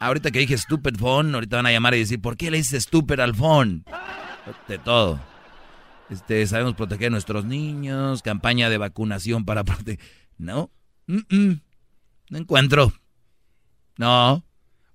Ahorita 0.00 0.30
que 0.30 0.40
dije 0.40 0.58
stupid 0.58 0.96
phone, 0.96 1.34
ahorita 1.34 1.56
van 1.56 1.66
a 1.66 1.70
llamar 1.72 1.94
y 1.94 2.00
decir, 2.00 2.20
¿por 2.20 2.36
qué 2.36 2.50
le 2.50 2.56
dices 2.56 2.84
stupid 2.84 3.20
al 3.20 3.34
phone? 3.34 3.84
De 4.68 4.78
todo. 4.78 5.20
Este, 6.10 6.46
sabemos 6.46 6.74
proteger 6.74 7.06
a 7.06 7.10
nuestros 7.10 7.44
niños, 7.44 8.22
campaña 8.22 8.68
de 8.68 8.78
vacunación 8.78 9.44
para 9.44 9.64
proteger. 9.64 10.04
No, 10.38 10.70
no 11.06 12.38
encuentro. 12.38 12.92
No. 13.98 14.44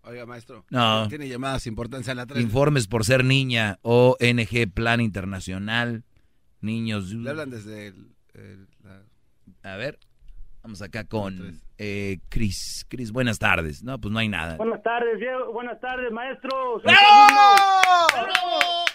Oiga, 0.04 0.26
maestro. 0.26 0.66
No. 0.70 1.08
Tiene 1.10 1.28
llamadas 1.28 1.68
importantes 1.68 2.08
en 2.08 2.18
la 2.18 2.26
3. 2.26 2.42
Informes 2.42 2.88
por 2.88 3.04
ser 3.06 3.26
niña. 3.26 3.78
ONG 3.82 4.72
Plan 4.74 5.02
Internacional. 5.02 6.04
Niños. 6.62 7.12
Le 7.12 7.30
hablan 7.30 7.50
desde 7.50 7.88
el, 7.88 8.68
A 9.64 9.76
ver. 9.76 10.00
Vamos 10.64 10.82
acá 10.82 11.06
con 11.06 11.62
eh, 11.78 12.20
Cris. 12.30 12.86
Cris, 12.90 13.12
buenas 13.12 13.40
tardes. 13.40 13.84
No, 13.84 14.00
pues 14.00 14.12
no 14.12 14.20
hay 14.20 14.28
nada. 14.28 14.58
Buenas 14.58 14.84
tardes, 14.84 15.20
Diego. 15.20 15.52
Buenas 15.54 15.80
tardes, 15.80 16.12
maestro. 16.12 16.82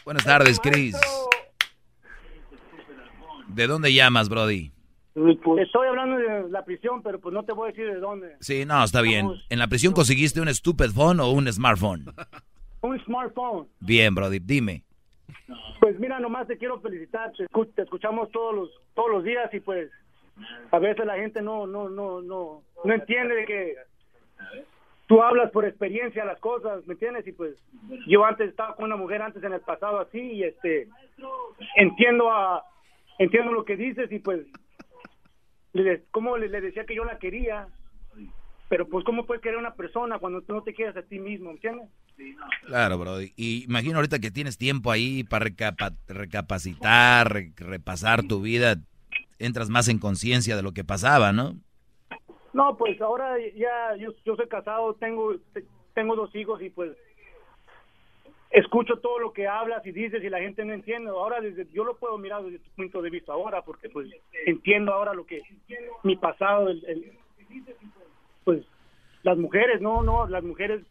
Buenas 0.05 0.25
tardes, 0.25 0.59
Cris. 0.59 0.97
¿De 3.49 3.67
dónde 3.67 3.93
llamas, 3.93 4.29
Brody? 4.29 4.73
Pues, 5.15 5.37
estoy 5.61 5.89
hablando 5.89 6.17
de 6.17 6.49
la 6.51 6.65
prisión, 6.65 7.03
pero 7.03 7.21
pues 7.21 7.35
no 7.35 7.45
te 7.45 7.53
voy 7.53 7.69
a 7.69 7.73
decir 7.73 7.87
de 7.87 8.01
dónde. 8.01 8.37
Sí, 8.41 8.65
no, 8.65 8.83
está 8.83 9.03
bien. 9.03 9.29
¿En 9.51 9.59
la 9.59 9.69
prisión 9.69 9.93
conseguiste 9.93 10.41
un 10.41 10.53
stupid 10.53 10.91
phone 10.91 11.21
o 11.21 11.31
un 11.31 11.53
smartphone? 11.53 12.07
un 12.81 12.99
smartphone. 13.05 13.69
Bien, 13.81 14.15
Brody, 14.15 14.39
dime. 14.39 14.83
Pues 15.81 15.99
mira, 16.01 16.19
nomás 16.19 16.47
te 16.47 16.57
quiero 16.57 16.81
felicitar. 16.81 17.33
Te, 17.33 17.83
escuchamos 17.83 18.31
todos 18.31 18.55
los 18.55 18.71
todos 18.95 19.11
los 19.11 19.25
días 19.25 19.53
y 19.53 19.61
pues 19.61 19.91
a 20.71 20.79
veces 20.79 21.05
la 21.05 21.17
gente 21.17 21.43
no 21.43 21.67
no 21.67 21.89
no 21.89 22.23
no 22.23 22.63
no 22.85 22.93
entiende 22.95 23.35
de 23.35 23.45
que 23.45 23.75
tú 25.13 25.23
hablas 25.23 25.51
por 25.51 25.67
experiencia 25.67 26.25
las 26.25 26.41
cosas, 26.41 26.87
¿me 26.87 26.95
entiendes? 26.95 27.27
Y 27.27 27.33
pues 27.33 27.55
yo 28.07 28.25
antes 28.25 28.49
estaba 28.49 28.75
con 28.75 28.87
una 28.87 28.97
mujer 28.97 29.21
antes 29.21 29.45
en 29.45 29.53
el 29.53 29.61
pasado 29.61 30.01
así 30.01 30.19
y 30.19 30.45
este 30.45 30.89
entiendo 31.77 32.33
a 32.33 32.65
entiendo 33.19 33.53
lo 33.53 33.67
que 33.67 33.77
dices 33.77 34.11
y 34.11 34.21
pues 34.21 34.47
como 36.11 36.39
le, 36.39 36.49
decía 36.49 36.87
que 36.87 36.95
yo 36.95 37.05
la 37.05 37.19
quería, 37.19 37.69
pero 38.71 38.89
pues 38.89 39.05
cómo 39.05 39.27
puedes 39.27 39.43
querer 39.43 39.57
a 39.57 39.61
una 39.61 39.75
persona 39.75 40.19
cuando 40.19 40.41
tú 40.41 40.55
no 40.55 40.63
te 40.63 40.73
quieres 40.73 40.97
a 40.97 41.03
ti 41.03 41.19
mismo, 41.19 41.51
¿entiendes? 41.51 41.91
Claro, 42.65 42.97
bro. 42.97 43.21
Y 43.21 43.65
imagino 43.65 43.97
ahorita 43.97 44.19
que 44.19 44.31
tienes 44.31 44.57
tiempo 44.57 44.91
ahí 44.91 45.25
para 45.25 45.51
recapacitar, 46.09 47.35
repasar 47.57 48.23
tu 48.23 48.41
vida, 48.41 48.77
entras 49.39 49.69
más 49.69 49.89
en 49.89 49.99
conciencia 49.99 50.57
de 50.57 50.63
lo 50.63 50.73
que 50.73 50.85
pasaba, 50.85 51.33
¿no? 51.33 51.57
No, 52.53 52.77
pues 52.77 53.01
ahora 53.01 53.37
ya 53.55 53.97
yo, 53.97 54.13
yo 54.25 54.37
soy 54.37 54.49
casado, 54.49 54.95
tengo 54.95 55.35
tengo 55.95 56.17
dos 56.17 56.35
hijos 56.35 56.61
y 56.63 56.71
pues 56.71 56.97
escucho 58.51 58.99
todo 58.99 59.19
lo 59.19 59.33
que 59.33 59.47
hablas 59.47 59.85
y 59.87 59.93
dices 59.93 60.23
y 60.23 60.29
la 60.29 60.41
gente 60.41 60.65
no 60.65 60.73
entiende. 60.73 61.11
Ahora 61.11 61.41
desde 61.41 61.67
yo 61.73 61.85
lo 61.85 61.97
puedo 61.97 62.19
mirar 62.19 62.43
desde 62.43 62.59
tu 62.59 62.71
punto 62.71 63.01
de 63.01 63.11
vista 63.11 63.33
ahora 63.33 63.63
porque 63.63 63.89
pues 63.89 64.09
entiendo 64.47 64.93
ahora 64.93 65.15
lo 65.15 65.25
que 65.25 65.43
mi 66.03 66.17
pasado 66.17 66.69
el, 66.69 67.13
pues 68.45 68.65
las 69.23 69.39
mujeres, 69.39 69.81
no, 69.81 70.03
no, 70.03 70.27
las 70.27 70.43
mujeres 70.43 70.83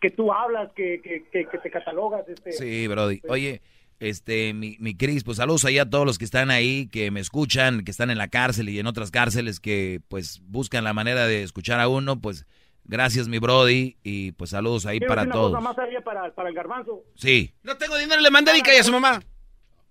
que 0.00 0.10
tú 0.10 0.32
hablas, 0.32 0.70
que, 0.72 1.00
que, 1.00 1.24
que, 1.30 1.58
te 1.58 1.70
catalogas. 1.70 2.28
Este, 2.28 2.52
sí, 2.52 2.86
Brody. 2.86 3.20
Pues, 3.20 3.32
Oye, 3.32 3.60
este, 4.00 4.54
mi, 4.54 4.76
mi 4.80 4.96
Cris, 4.96 5.24
pues 5.24 5.38
saludos 5.38 5.64
ahí 5.64 5.78
a 5.78 5.88
todos 5.88 6.06
los 6.06 6.18
que 6.18 6.24
están 6.24 6.50
ahí, 6.50 6.88
que 6.88 7.10
me 7.10 7.20
escuchan, 7.20 7.84
que 7.84 7.90
están 7.90 8.10
en 8.10 8.18
la 8.18 8.28
cárcel 8.28 8.68
y 8.68 8.78
en 8.78 8.86
otras 8.86 9.10
cárceles, 9.10 9.60
que 9.60 10.00
pues 10.08 10.40
buscan 10.44 10.84
la 10.84 10.92
manera 10.92 11.26
de 11.26 11.42
escuchar 11.42 11.80
a 11.80 11.88
uno, 11.88 12.20
pues 12.20 12.46
Gracias, 12.86 13.28
mi 13.28 13.38
Brody, 13.38 13.96
y 14.02 14.32
pues 14.32 14.50
saludos 14.50 14.84
ahí 14.84 15.00
para 15.00 15.26
todos. 15.26 15.52
Cosa 15.52 15.60
más 15.60 15.74
para, 16.04 16.30
para, 16.34 16.48
el 16.50 16.54
garbanzo. 16.54 17.02
Sí. 17.14 17.54
No 17.62 17.78
tengo 17.78 17.96
dinero, 17.96 18.20
le 18.20 18.30
mandé 18.30 18.52
y 18.54 18.78
a 18.78 18.84
su 18.84 18.92
mamá. 18.92 19.22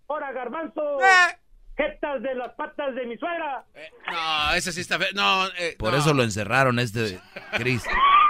Ahora, 0.08 0.32
garbanzo. 0.32 1.00
Eh. 1.02 1.38
Jetas 1.76 2.22
de 2.22 2.36
las 2.36 2.54
patas 2.54 2.94
de 2.94 3.08
mi 3.08 3.18
suegra. 3.18 3.66
Eh, 3.74 3.90
no, 4.12 4.54
ese 4.54 4.72
sí 4.72 4.82
está 4.82 5.00
feo. 5.00 5.08
No, 5.16 5.48
eh, 5.58 5.76
Por 5.80 5.96
eso 5.96 6.14
lo 6.14 6.22
encerraron 6.22 6.78
este 6.78 7.20
Cris. 7.58 7.84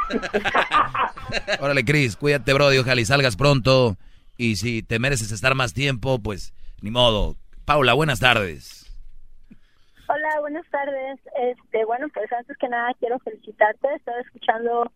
Órale, 1.59 1.83
Cris, 1.83 2.15
cuídate, 2.15 2.53
Brody, 2.53 2.77
ojalá 2.77 3.01
y 3.01 3.05
salgas 3.05 3.36
pronto. 3.36 3.97
Y 4.43 4.58
si 4.58 4.84
te 4.84 4.99
mereces 4.99 5.32
estar 5.32 5.56
más 5.56 5.73
tiempo, 5.73 6.19
pues 6.21 6.53
ni 6.82 6.91
modo. 6.91 7.38
Paula, 7.63 7.93
buenas 7.93 8.19
tardes. 8.19 8.93
Hola, 10.10 10.41
buenas 10.41 10.65
tardes. 10.69 11.17
Este, 11.41 11.86
bueno, 11.86 12.08
pues 12.13 12.29
antes 12.34 12.58
que 12.58 12.67
nada 12.67 12.93
quiero 12.99 13.19
felicitarte. 13.19 13.88
Estaba 13.95 14.19
escuchando 14.19 14.91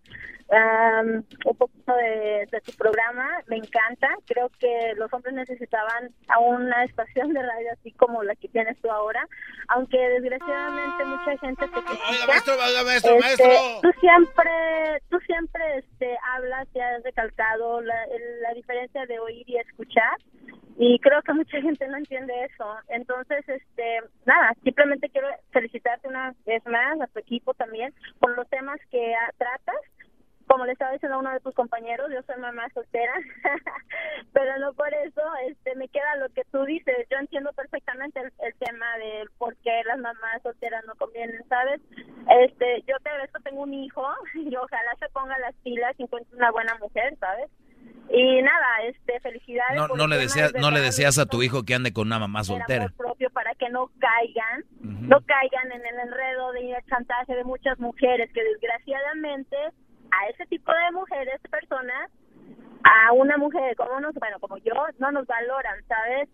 un 0.50 1.58
poquito 1.58 1.94
de, 1.96 2.62
tu 2.62 2.72
programa. 2.74 3.28
Me 3.48 3.58
encanta. 3.58 4.10
Creo 4.26 4.50
que 4.60 4.94
los 4.96 5.12
hombres 5.14 5.34
necesitaban 5.36 6.10
a 6.28 6.40
una 6.40 6.84
estación 6.86 7.34
de 7.34 7.42
radio 7.42 7.72
así 7.74 7.92
como 7.94 8.24
la 8.24 8.36
que 8.36 8.48
tienes 8.48 8.80
tú 8.82 8.90
ahora. 8.90 9.28
Aunque 9.70 9.98
desgraciadamente 9.98 11.06
mucha 11.06 11.38
gente 11.38 11.68
te 11.68 11.82
critica. 11.82 12.10
Oiga, 12.10 12.28
maestro, 12.28 12.54
oiga, 12.54 12.84
maestro, 12.84 13.16
este, 13.16 13.24
maestro. 13.24 13.82
Tú 13.82 14.00
siempre, 14.00 15.02
tú 15.10 15.20
siempre 15.26 15.78
este, 15.78 16.18
hablas 16.34 16.68
y 16.74 16.80
has 16.80 17.04
recalcado 17.04 17.82
la, 17.82 17.96
la 18.42 18.54
diferencia 18.54 19.06
de 19.06 19.20
oír 19.20 19.50
y 19.50 19.58
escuchar 19.58 20.18
y 20.80 21.00
creo 21.00 21.22
que 21.24 21.34
mucha 21.34 21.60
gente 21.60 21.88
no 21.88 21.98
entiende 21.98 22.34
eso. 22.44 22.76
Entonces, 22.90 23.48
este, 23.50 24.02
nada, 24.26 24.54
simplemente 24.64 25.10
quiero 25.10 25.28
felicitarte 25.52 26.08
una 26.08 26.36
vez 26.46 26.64
más 26.68 27.02
a 27.02 27.08
tu 27.08 27.20
equipo 27.20 27.54
también 27.56 27.94
por 28.20 28.36
los 28.38 28.48
temas 28.50 28.80
que 28.92 29.14
tratas. 29.38 29.76
Como 30.48 30.66
le 30.66 30.72
estaba 30.72 30.94
diciendo 30.94 31.18
a 31.18 31.20
uno 31.20 31.32
de 31.32 31.40
tus 31.42 31.54
compañeros, 31.54 32.10
yo 32.14 32.22
soy 32.24 32.40
mamá 32.42 32.70
soltera, 32.74 33.14
pero 34.34 34.58
no 34.60 34.74
por 34.74 34.94
eso 34.94 35.22
este 35.48 35.76
me 35.76 35.90
queda 35.90 36.16
lo 36.16 36.30
que 36.30 36.44
tú 36.52 36.64
dices. 36.64 37.08
Yo 37.12 37.18
entiendo 37.18 37.52
perfectamente 37.54 38.20
el, 38.20 38.56
tema 38.56 38.98
del 38.98 39.30
por 39.38 39.56
qué 39.58 39.82
las 39.86 40.00
mamás 40.00 40.42
solteras 40.44 40.86
no 40.86 40.96
convienen, 40.96 41.44
¿sabes? 41.50 41.82
Este, 42.42 42.82
yo 42.88 42.96
te 43.04 43.10
agradezco, 43.10 43.40
tengo 43.42 43.64
un 43.64 43.74
hijo 43.74 44.06
y 44.36 44.56
ojalá 44.56 44.96
se 45.00 45.10
ponga 45.10 45.38
las 45.40 45.56
pilas 45.64 45.94
y 45.98 46.04
encuentre 46.04 46.36
una 46.36 46.52
buena 46.52 46.76
mujer, 46.80 47.16
¿sabes? 47.20 47.50
Y 48.10 48.42
nada, 48.42 48.84
este, 48.86 49.20
felicidades. 49.20 49.76
No, 49.76 49.88
no 49.90 50.08
le 50.08 50.18
deseas, 50.18 50.54
no 50.54 50.72
le 50.72 50.80
deseas 50.80 51.20
a 51.20 51.26
tu 51.26 51.44
hijo 51.44 51.64
que 51.64 51.76
ande 51.76 51.92
con 51.92 52.08
una 52.08 52.20
mamá 52.20 52.44
soltera. 52.46 52.88
propio 52.96 53.30
para 53.32 53.54
que 53.56 53.70
no 53.70 53.92
caigan, 54.00 54.64
no 54.80 55.20
caigan 55.26 55.72
en 55.74 55.86
el 55.86 56.00
enredo 56.08 56.52
de 56.54 56.72
el 56.72 56.86
chantaje 56.86 57.36
de 57.36 57.44
muchas 57.44 57.78
mujeres 57.80 58.32
que 58.34 58.44
desgraciadamente 58.44 59.58
a 60.12 60.30
ese 60.30 60.46
tipo 60.46 60.72
de 60.72 60.92
mujeres, 60.94 61.40
personas, 61.50 62.12
a 62.84 63.14
una 63.14 63.38
mujer 63.38 63.76
como 63.76 64.00
nos, 64.00 64.14
bueno, 64.16 64.40
como 64.40 64.58
yo, 64.58 64.74
no 65.00 65.12
nos 65.12 65.26
valoran, 65.28 65.84
¿sabes? 65.88 66.30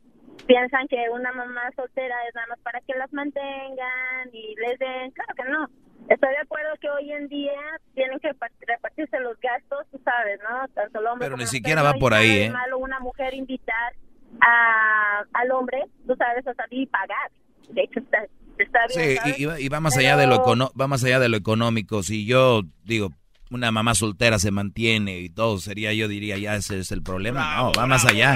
Piensan 0.47 0.87
que 0.87 1.09
una 1.11 1.31
mamá 1.31 1.71
soltera 1.75 2.15
es 2.27 2.35
nada 2.35 2.47
más 2.47 2.59
para 2.59 2.81
que 2.81 2.95
las 2.95 3.11
mantengan 3.13 4.29
y 4.31 4.55
les 4.55 4.79
den, 4.79 5.11
claro 5.11 5.33
que 5.35 5.43
no 5.43 5.69
Estoy 6.09 6.31
de 6.31 6.39
acuerdo 6.39 6.69
que 6.81 6.89
hoy 6.89 7.11
en 7.11 7.27
día 7.29 7.53
tienen 7.93 8.19
que 8.19 8.31
repartirse 8.67 9.19
los 9.19 9.39
gastos, 9.39 9.87
tú 9.89 10.01
sabes, 10.03 10.39
¿no? 10.43 10.67
Tanto 10.73 10.99
el 10.99 11.07
hombre 11.07 11.27
Pero 11.27 11.37
ni 11.37 11.47
siquiera 11.47 11.81
va 11.81 11.93
por 11.93 12.13
ahí, 12.13 12.29
¿eh? 12.29 12.45
Es 12.47 12.51
malo 12.51 12.77
una 12.77 12.99
mujer 12.99 13.33
invitar 13.33 13.93
a, 14.41 15.23
al 15.33 15.51
hombre, 15.51 15.85
tú 16.05 16.15
sabes, 16.17 16.45
a 16.45 16.53
salir 16.55 16.81
y 16.81 16.85
pagar. 16.87 17.31
De 17.69 17.83
hecho, 17.83 18.01
está, 18.01 18.25
está 18.57 18.79
bien. 18.93 19.17
Sí, 19.23 19.47
y, 19.59 19.69
va 19.69 19.79
más 19.79 19.97
allá 19.97 20.17
de 20.17 20.27
lo 20.27 20.43
va 20.79 20.87
más 20.87 21.03
allá 21.05 21.19
de 21.19 21.29
lo 21.29 21.37
económico. 21.37 22.03
Si 22.03 22.25
yo 22.25 22.63
digo, 22.83 23.09
una 23.53 23.71
mamá 23.71 23.95
soltera 23.95 24.39
se 24.39 24.51
mantiene 24.51 25.19
y 25.19 25.29
todo, 25.29 25.59
sería 25.59 25.93
yo 25.93 26.07
diría, 26.07 26.37
ya 26.37 26.55
ese 26.55 26.79
es 26.79 26.91
el 26.91 27.03
problema. 27.03 27.55
no, 27.55 27.71
va 27.73 27.85
más 27.87 28.05
allá. 28.05 28.35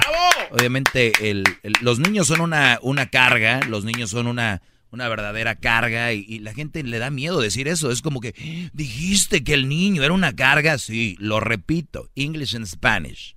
Obviamente, 0.51 1.12
el, 1.30 1.43
los 1.82 1.99
niños 1.99 2.27
son 2.27 2.41
una, 2.41 2.80
una 2.82 3.08
carga, 3.08 3.60
los 3.67 3.84
niños 3.84 4.10
son 4.10 4.27
una 4.27 4.62
una 4.89 5.10
verdadera 5.10 5.56
carga 5.56 6.13
y, 6.13 6.39
la 6.39 6.53
gente 6.53 6.82
le 6.84 6.99
da 6.99 7.10
miedo 7.10 7.41
decir 7.41 7.67
eso. 7.67 7.91
Es 7.91 8.01
como 8.01 8.21
que, 8.21 8.34
dijiste 8.73 9.43
que 9.43 9.53
el 9.53 9.67
niño 9.67 10.03
era 10.03 10.13
una 10.13 10.36
carga. 10.36 10.77
Sí, 10.77 11.15
lo 11.19 11.39
repito. 11.39 12.10
English 12.15 12.56
and 12.56 12.65
Spanish. 12.65 13.36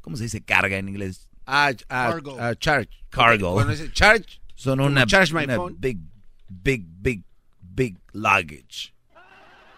¿Cómo 0.00 0.16
se 0.16 0.24
dice 0.24 0.42
carga 0.42 0.78
en 0.78 0.88
inglés? 0.88 1.28
Ah, 1.46 1.72
ah 1.88 2.10
cargo. 2.10 2.36
Ah, 2.38 2.54
charge. 2.54 2.90
Cargo. 3.10 3.54
Cuando 3.54 3.72
dice 3.72 3.92
charge, 3.92 4.40
son 4.54 4.80
una, 4.80 5.04
big, 5.78 5.98
big, 6.48 6.84
big, 7.00 7.22
big 7.60 7.98
luggage. 8.12 8.92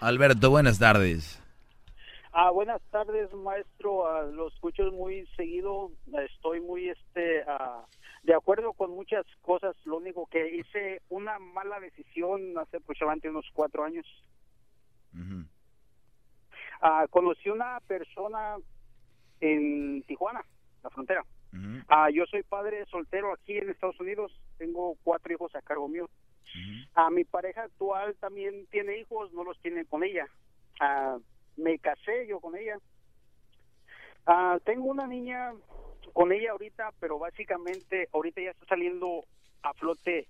Alberto, 0.03 0.51
buenas 0.51 0.81
tardes. 0.81 1.41
Ah, 2.33 2.51
buenas 2.51 2.83
tardes, 2.91 3.33
maestro. 3.35 4.05
Ah, 4.09 4.23
lo 4.23 4.49
escucho 4.49 4.91
muy 4.91 5.29
seguido. 5.37 5.93
Estoy 6.29 6.61
muy, 6.61 6.89
este, 6.89 7.45
ah, 7.47 7.87
de 8.25 8.35
acuerdo 8.35 8.73
con 8.73 8.91
muchas 8.91 9.25
cosas. 9.43 9.77
Lo 9.85 9.99
único 9.99 10.27
que 10.27 10.57
hice 10.57 11.03
una 11.09 11.39
mala 11.39 11.79
decisión 11.79 12.59
hace 12.59 12.79
aproximadamente 12.79 13.31
unos 13.31 13.49
cuatro 13.53 13.85
años. 13.85 14.05
Ah, 16.81 17.07
conocí 17.09 17.49
una 17.49 17.79
persona 17.87 18.57
en 19.39 20.03
Tijuana, 20.03 20.45
la 20.83 20.91
frontera. 20.91 21.25
Ah, 21.87 22.11
yo 22.11 22.27
soy 22.27 22.43
padre 22.43 22.87
soltero 22.87 23.33
aquí 23.33 23.57
en 23.57 23.71
Estados 23.71 24.01
Unidos. 24.01 24.33
Tengo 24.59 24.97
cuatro 25.05 25.33
hijos 25.33 25.55
a 25.55 25.63
cargo 25.63 25.87
mío. 25.87 26.11
A 26.95 27.11
mi 27.11 27.25
pareja 27.25 27.65
actual 27.65 28.15
también 28.17 28.67
tiene 28.67 28.99
hijos, 28.99 29.33
no 29.33 29.45
los 29.45 29.59
tiene 29.61 29.85
con 29.85 30.05
ella. 30.05 30.27
me 31.57 31.79
casé 31.79 32.27
yo 32.27 32.41
con 32.41 32.57
ella. 32.57 32.79
tengo 34.65 34.85
una 34.87 35.07
niña 35.07 35.53
con 36.13 36.33
ella 36.33 36.53
ahorita, 36.53 36.93
pero 37.01 37.19
básicamente 37.19 38.09
ahorita 38.13 38.41
ya 38.41 38.51
está 38.51 38.67
saliendo 38.67 39.25
a 39.63 39.73
flote 39.75 40.27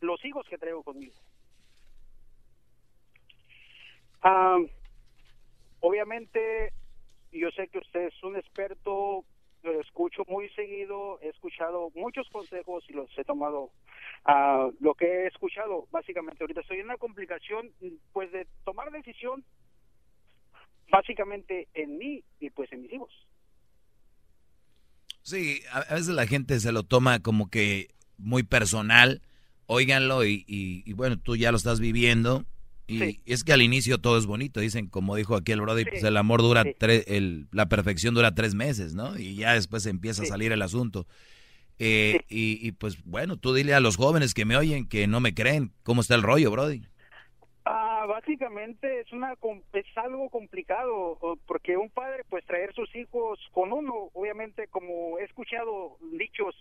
los 0.00 0.24
hijos 0.24 0.46
que 0.48 0.58
traigo 0.58 0.82
conmigo. 0.82 1.14
Ah, 4.22 4.58
obviamente, 5.80 6.72
yo 7.32 7.50
sé 7.50 7.68
que 7.68 7.78
usted 7.78 8.06
es 8.06 8.22
un 8.22 8.36
experto, 8.36 9.24
lo 9.72 9.80
escucho 9.80 10.24
muy 10.28 10.48
seguido, 10.50 11.18
he 11.22 11.28
escuchado 11.28 11.90
muchos 11.94 12.28
consejos 12.30 12.84
y 12.88 12.92
los 12.92 13.10
he 13.18 13.24
tomado. 13.24 13.70
a 14.24 14.70
lo 14.80 14.94
que 14.94 15.06
he 15.06 15.26
escuchado, 15.26 15.86
básicamente, 15.90 16.42
ahorita 16.42 16.60
estoy 16.60 16.78
en 16.78 16.86
una 16.86 16.96
complicación, 16.96 17.70
pues, 18.12 18.30
de 18.32 18.46
tomar 18.64 18.90
decisión, 18.90 19.44
básicamente 20.90 21.68
en 21.74 21.98
mí 21.98 22.24
y 22.40 22.50
pues 22.50 22.72
en 22.72 22.82
mis 22.82 22.92
hijos. 22.92 23.10
Sí, 25.22 25.62
a, 25.72 25.94
veces 25.94 26.08
la 26.08 26.26
gente 26.26 26.60
se 26.60 26.72
lo 26.72 26.82
toma 26.82 27.20
como 27.20 27.48
que 27.48 27.88
muy 28.18 28.42
personal, 28.42 29.22
óiganlo 29.66 30.24
y, 30.24 30.44
y, 30.46 30.92
bueno, 30.92 31.18
tú 31.18 31.36
ya 31.36 31.50
lo 31.50 31.56
estás 31.56 31.80
viviendo. 31.80 32.44
Y 32.86 33.20
es 33.24 33.44
que 33.44 33.52
al 33.52 33.62
inicio 33.62 33.98
todo 33.98 34.18
es 34.18 34.26
bonito, 34.26 34.60
dicen, 34.60 34.88
como 34.88 35.16
dijo 35.16 35.36
aquí 35.36 35.52
el 35.52 35.60
Brody, 35.60 35.84
pues 35.84 36.04
el 36.04 36.16
amor 36.16 36.42
dura, 36.42 36.64
tres, 36.78 37.04
el, 37.06 37.46
la 37.50 37.66
perfección 37.66 38.14
dura 38.14 38.34
tres 38.34 38.54
meses, 38.54 38.94
¿no? 38.94 39.18
Y 39.18 39.36
ya 39.36 39.54
después 39.54 39.86
empieza 39.86 40.22
a 40.22 40.26
salir 40.26 40.52
el 40.52 40.60
asunto. 40.60 41.06
Eh, 41.78 42.20
y, 42.28 42.66
y, 42.66 42.72
pues 42.72 43.02
bueno, 43.04 43.36
tú 43.36 43.54
dile 43.54 43.74
a 43.74 43.80
los 43.80 43.96
jóvenes 43.96 44.34
que 44.34 44.44
me 44.44 44.56
oyen 44.56 44.86
que 44.86 45.06
no 45.06 45.20
me 45.20 45.34
creen, 45.34 45.72
¿cómo 45.82 46.02
está 46.02 46.14
el 46.14 46.22
rollo, 46.22 46.50
Brody? 46.50 46.82
básicamente 48.06 49.00
es 49.00 49.12
una 49.12 49.34
es 49.72 49.86
algo 49.96 50.28
complicado 50.28 51.18
porque 51.46 51.76
un 51.76 51.90
padre 51.90 52.24
pues 52.28 52.44
traer 52.46 52.72
sus 52.74 52.94
hijos 52.94 53.38
con 53.52 53.72
uno 53.72 54.10
obviamente 54.12 54.68
como 54.68 55.18
he 55.18 55.24
escuchado 55.24 55.96
dichos 56.12 56.54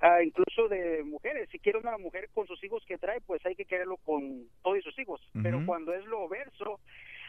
ah, 0.00 0.22
incluso 0.22 0.68
de 0.68 1.02
mujeres. 1.04 1.48
Si 1.50 1.58
quiere 1.58 1.78
una 1.78 1.98
mujer 1.98 2.28
con 2.34 2.46
sus 2.46 2.62
hijos 2.64 2.84
que 2.86 2.98
trae 2.98 3.20
pues 3.20 3.44
hay 3.46 3.54
que 3.54 3.64
quererlo 3.64 3.96
con 3.98 4.48
todos 4.62 4.82
sus 4.82 4.98
hijos. 4.98 5.20
Pero 5.42 5.64
cuando 5.66 5.92
es 5.94 6.04
lo 6.06 6.28
verso 6.28 6.80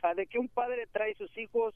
ah, 0.04 0.14
de 0.14 0.28
que 0.28 0.40
un 0.40 0.48
padre 0.48 0.88
trae 0.92 1.16
sus 1.16 1.36
hijos 1.38 1.74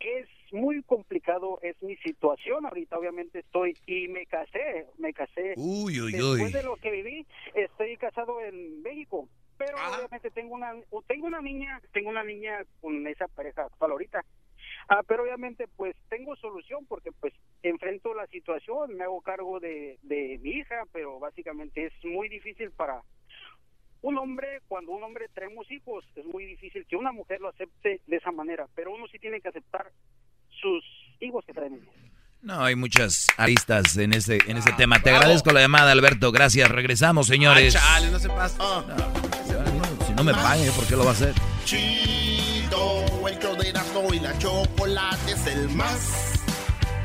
es 0.00 0.26
muy 0.52 0.82
complicado, 0.82 1.58
es 1.62 1.80
mi 1.82 1.96
situación. 1.96 2.66
Ahorita, 2.66 2.98
obviamente 2.98 3.38
estoy, 3.38 3.76
y 3.86 4.08
me 4.08 4.26
casé, 4.26 4.86
me 4.98 5.12
casé. 5.12 5.54
Uy, 5.56 6.00
uy, 6.00 6.12
Después 6.12 6.52
de 6.52 6.62
lo 6.64 6.76
que 6.76 6.90
viví, 6.90 7.26
estoy 7.54 7.96
casado 7.96 8.40
en 8.40 8.82
México, 8.82 9.28
pero 9.56 9.76
obviamente 9.76 10.30
tengo 10.30 10.54
una 10.54 10.74
tengo 11.06 11.26
una 11.26 11.40
niña 11.40 11.80
tengo 11.92 12.10
una 12.10 12.24
niña 12.24 12.64
con 12.80 13.06
esa 13.06 13.28
pareja 13.28 13.62
actual 13.62 13.92
ahorita 13.92 14.24
ah, 14.88 15.02
pero 15.06 15.22
obviamente 15.22 15.66
pues 15.76 15.96
tengo 16.08 16.36
solución 16.36 16.86
porque 16.86 17.12
pues 17.12 17.32
enfrento 17.62 18.14
la 18.14 18.26
situación 18.26 18.96
me 18.96 19.04
hago 19.04 19.20
cargo 19.20 19.60
de, 19.60 19.98
de 20.02 20.38
mi 20.42 20.50
hija 20.50 20.84
pero 20.92 21.18
básicamente 21.18 21.86
es 21.86 21.92
muy 22.04 22.28
difícil 22.28 22.70
para 22.72 23.02
un 24.02 24.18
hombre 24.18 24.60
cuando 24.68 24.92
un 24.92 25.02
hombre 25.02 25.26
traemos 25.32 25.70
hijos 25.70 26.04
es 26.16 26.26
muy 26.26 26.44
difícil 26.44 26.86
que 26.86 26.96
una 26.96 27.12
mujer 27.12 27.40
lo 27.40 27.48
acepte 27.48 28.00
de 28.06 28.16
esa 28.16 28.32
manera 28.32 28.66
pero 28.74 28.92
uno 28.92 29.06
sí 29.08 29.18
tiene 29.18 29.40
que 29.40 29.48
aceptar 29.48 29.90
sus 30.48 30.84
hijos 31.20 31.44
que 31.44 31.52
traen 31.52 31.80
no, 32.42 32.60
hay 32.64 32.74
muchas 32.74 33.28
aristas 33.36 33.96
en 33.96 34.12
ese, 34.12 34.38
en 34.48 34.56
ese 34.56 34.70
ah, 34.72 34.76
tema. 34.76 35.00
Te 35.00 35.10
agradezco 35.10 35.52
la 35.52 35.60
llamada, 35.60 35.92
Alberto. 35.92 36.32
Gracias. 36.32 36.68
Regresamos, 36.68 37.28
señores. 37.28 37.72
chale, 37.72 38.10
no 38.10 38.18
se 38.18 38.28
pasa. 38.28 38.84
si 40.04 40.12
no 40.12 40.24
me 40.24 40.34
pague, 40.34 40.68
¿por 40.72 40.84
qué 40.88 40.96
lo 40.96 41.04
va 41.04 41.10
a 41.10 41.12
hacer? 41.12 41.34
De 41.34 42.41
Erasmo 43.64 44.12
y 44.12 44.18
la 44.18 44.36
chocolate 44.38 45.32
es 45.32 45.46
el 45.46 45.68
más 45.70 46.40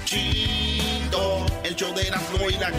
chido. 0.05 1.45
El 1.63 1.75
show 1.75 1.93
de 1.93 2.07
Erasmo 2.07 2.49
y 2.49 2.57
la. 2.59 2.71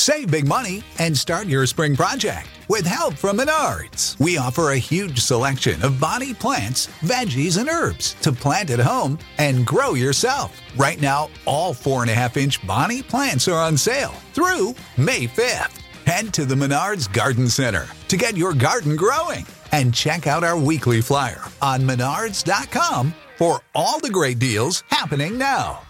Save 0.00 0.30
big 0.30 0.48
money 0.48 0.82
and 0.98 1.14
start 1.14 1.46
your 1.46 1.66
spring 1.66 1.94
project 1.94 2.48
with 2.68 2.86
help 2.86 3.14
from 3.14 3.36
Menards. 3.36 4.18
We 4.18 4.38
offer 4.38 4.70
a 4.70 4.78
huge 4.78 5.20
selection 5.20 5.82
of 5.82 6.00
body 6.00 6.32
plants, 6.32 6.88
veggies, 7.02 7.58
and 7.58 7.68
herbs 7.68 8.16
to 8.22 8.32
plant 8.32 8.70
at 8.70 8.80
home 8.80 9.18
and 9.36 9.66
grow 9.66 9.92
yourself. 9.92 10.58
Right 10.74 11.00
now, 11.00 11.28
all 11.44 11.74
four 11.74 12.00
and 12.00 12.10
a 12.10 12.14
half 12.14 12.38
inch 12.38 12.66
Bonnie 12.66 13.02
plants 13.02 13.46
are 13.46 13.62
on 13.62 13.76
sale 13.76 14.14
through 14.32 14.74
May 14.96 15.26
5th. 15.26 15.76
Head 16.06 16.32
to 16.32 16.46
the 16.46 16.54
Menards 16.54 17.12
Garden 17.12 17.48
Center 17.48 17.86
to 18.08 18.16
get 18.16 18.38
your 18.38 18.54
garden 18.54 18.96
growing 18.96 19.44
and 19.72 19.94
check 19.94 20.26
out 20.26 20.44
our 20.44 20.58
weekly 20.58 21.00
flyer 21.00 21.42
on 21.62 21.82
menards.com 21.82 23.14
for 23.36 23.60
all 23.74 23.98
the 24.00 24.10
great 24.10 24.38
deals 24.38 24.84
happening 24.88 25.38
now. 25.38 25.82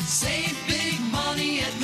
Save 0.00 0.56
big 0.66 1.00
money 1.12 1.60
at 1.60 1.79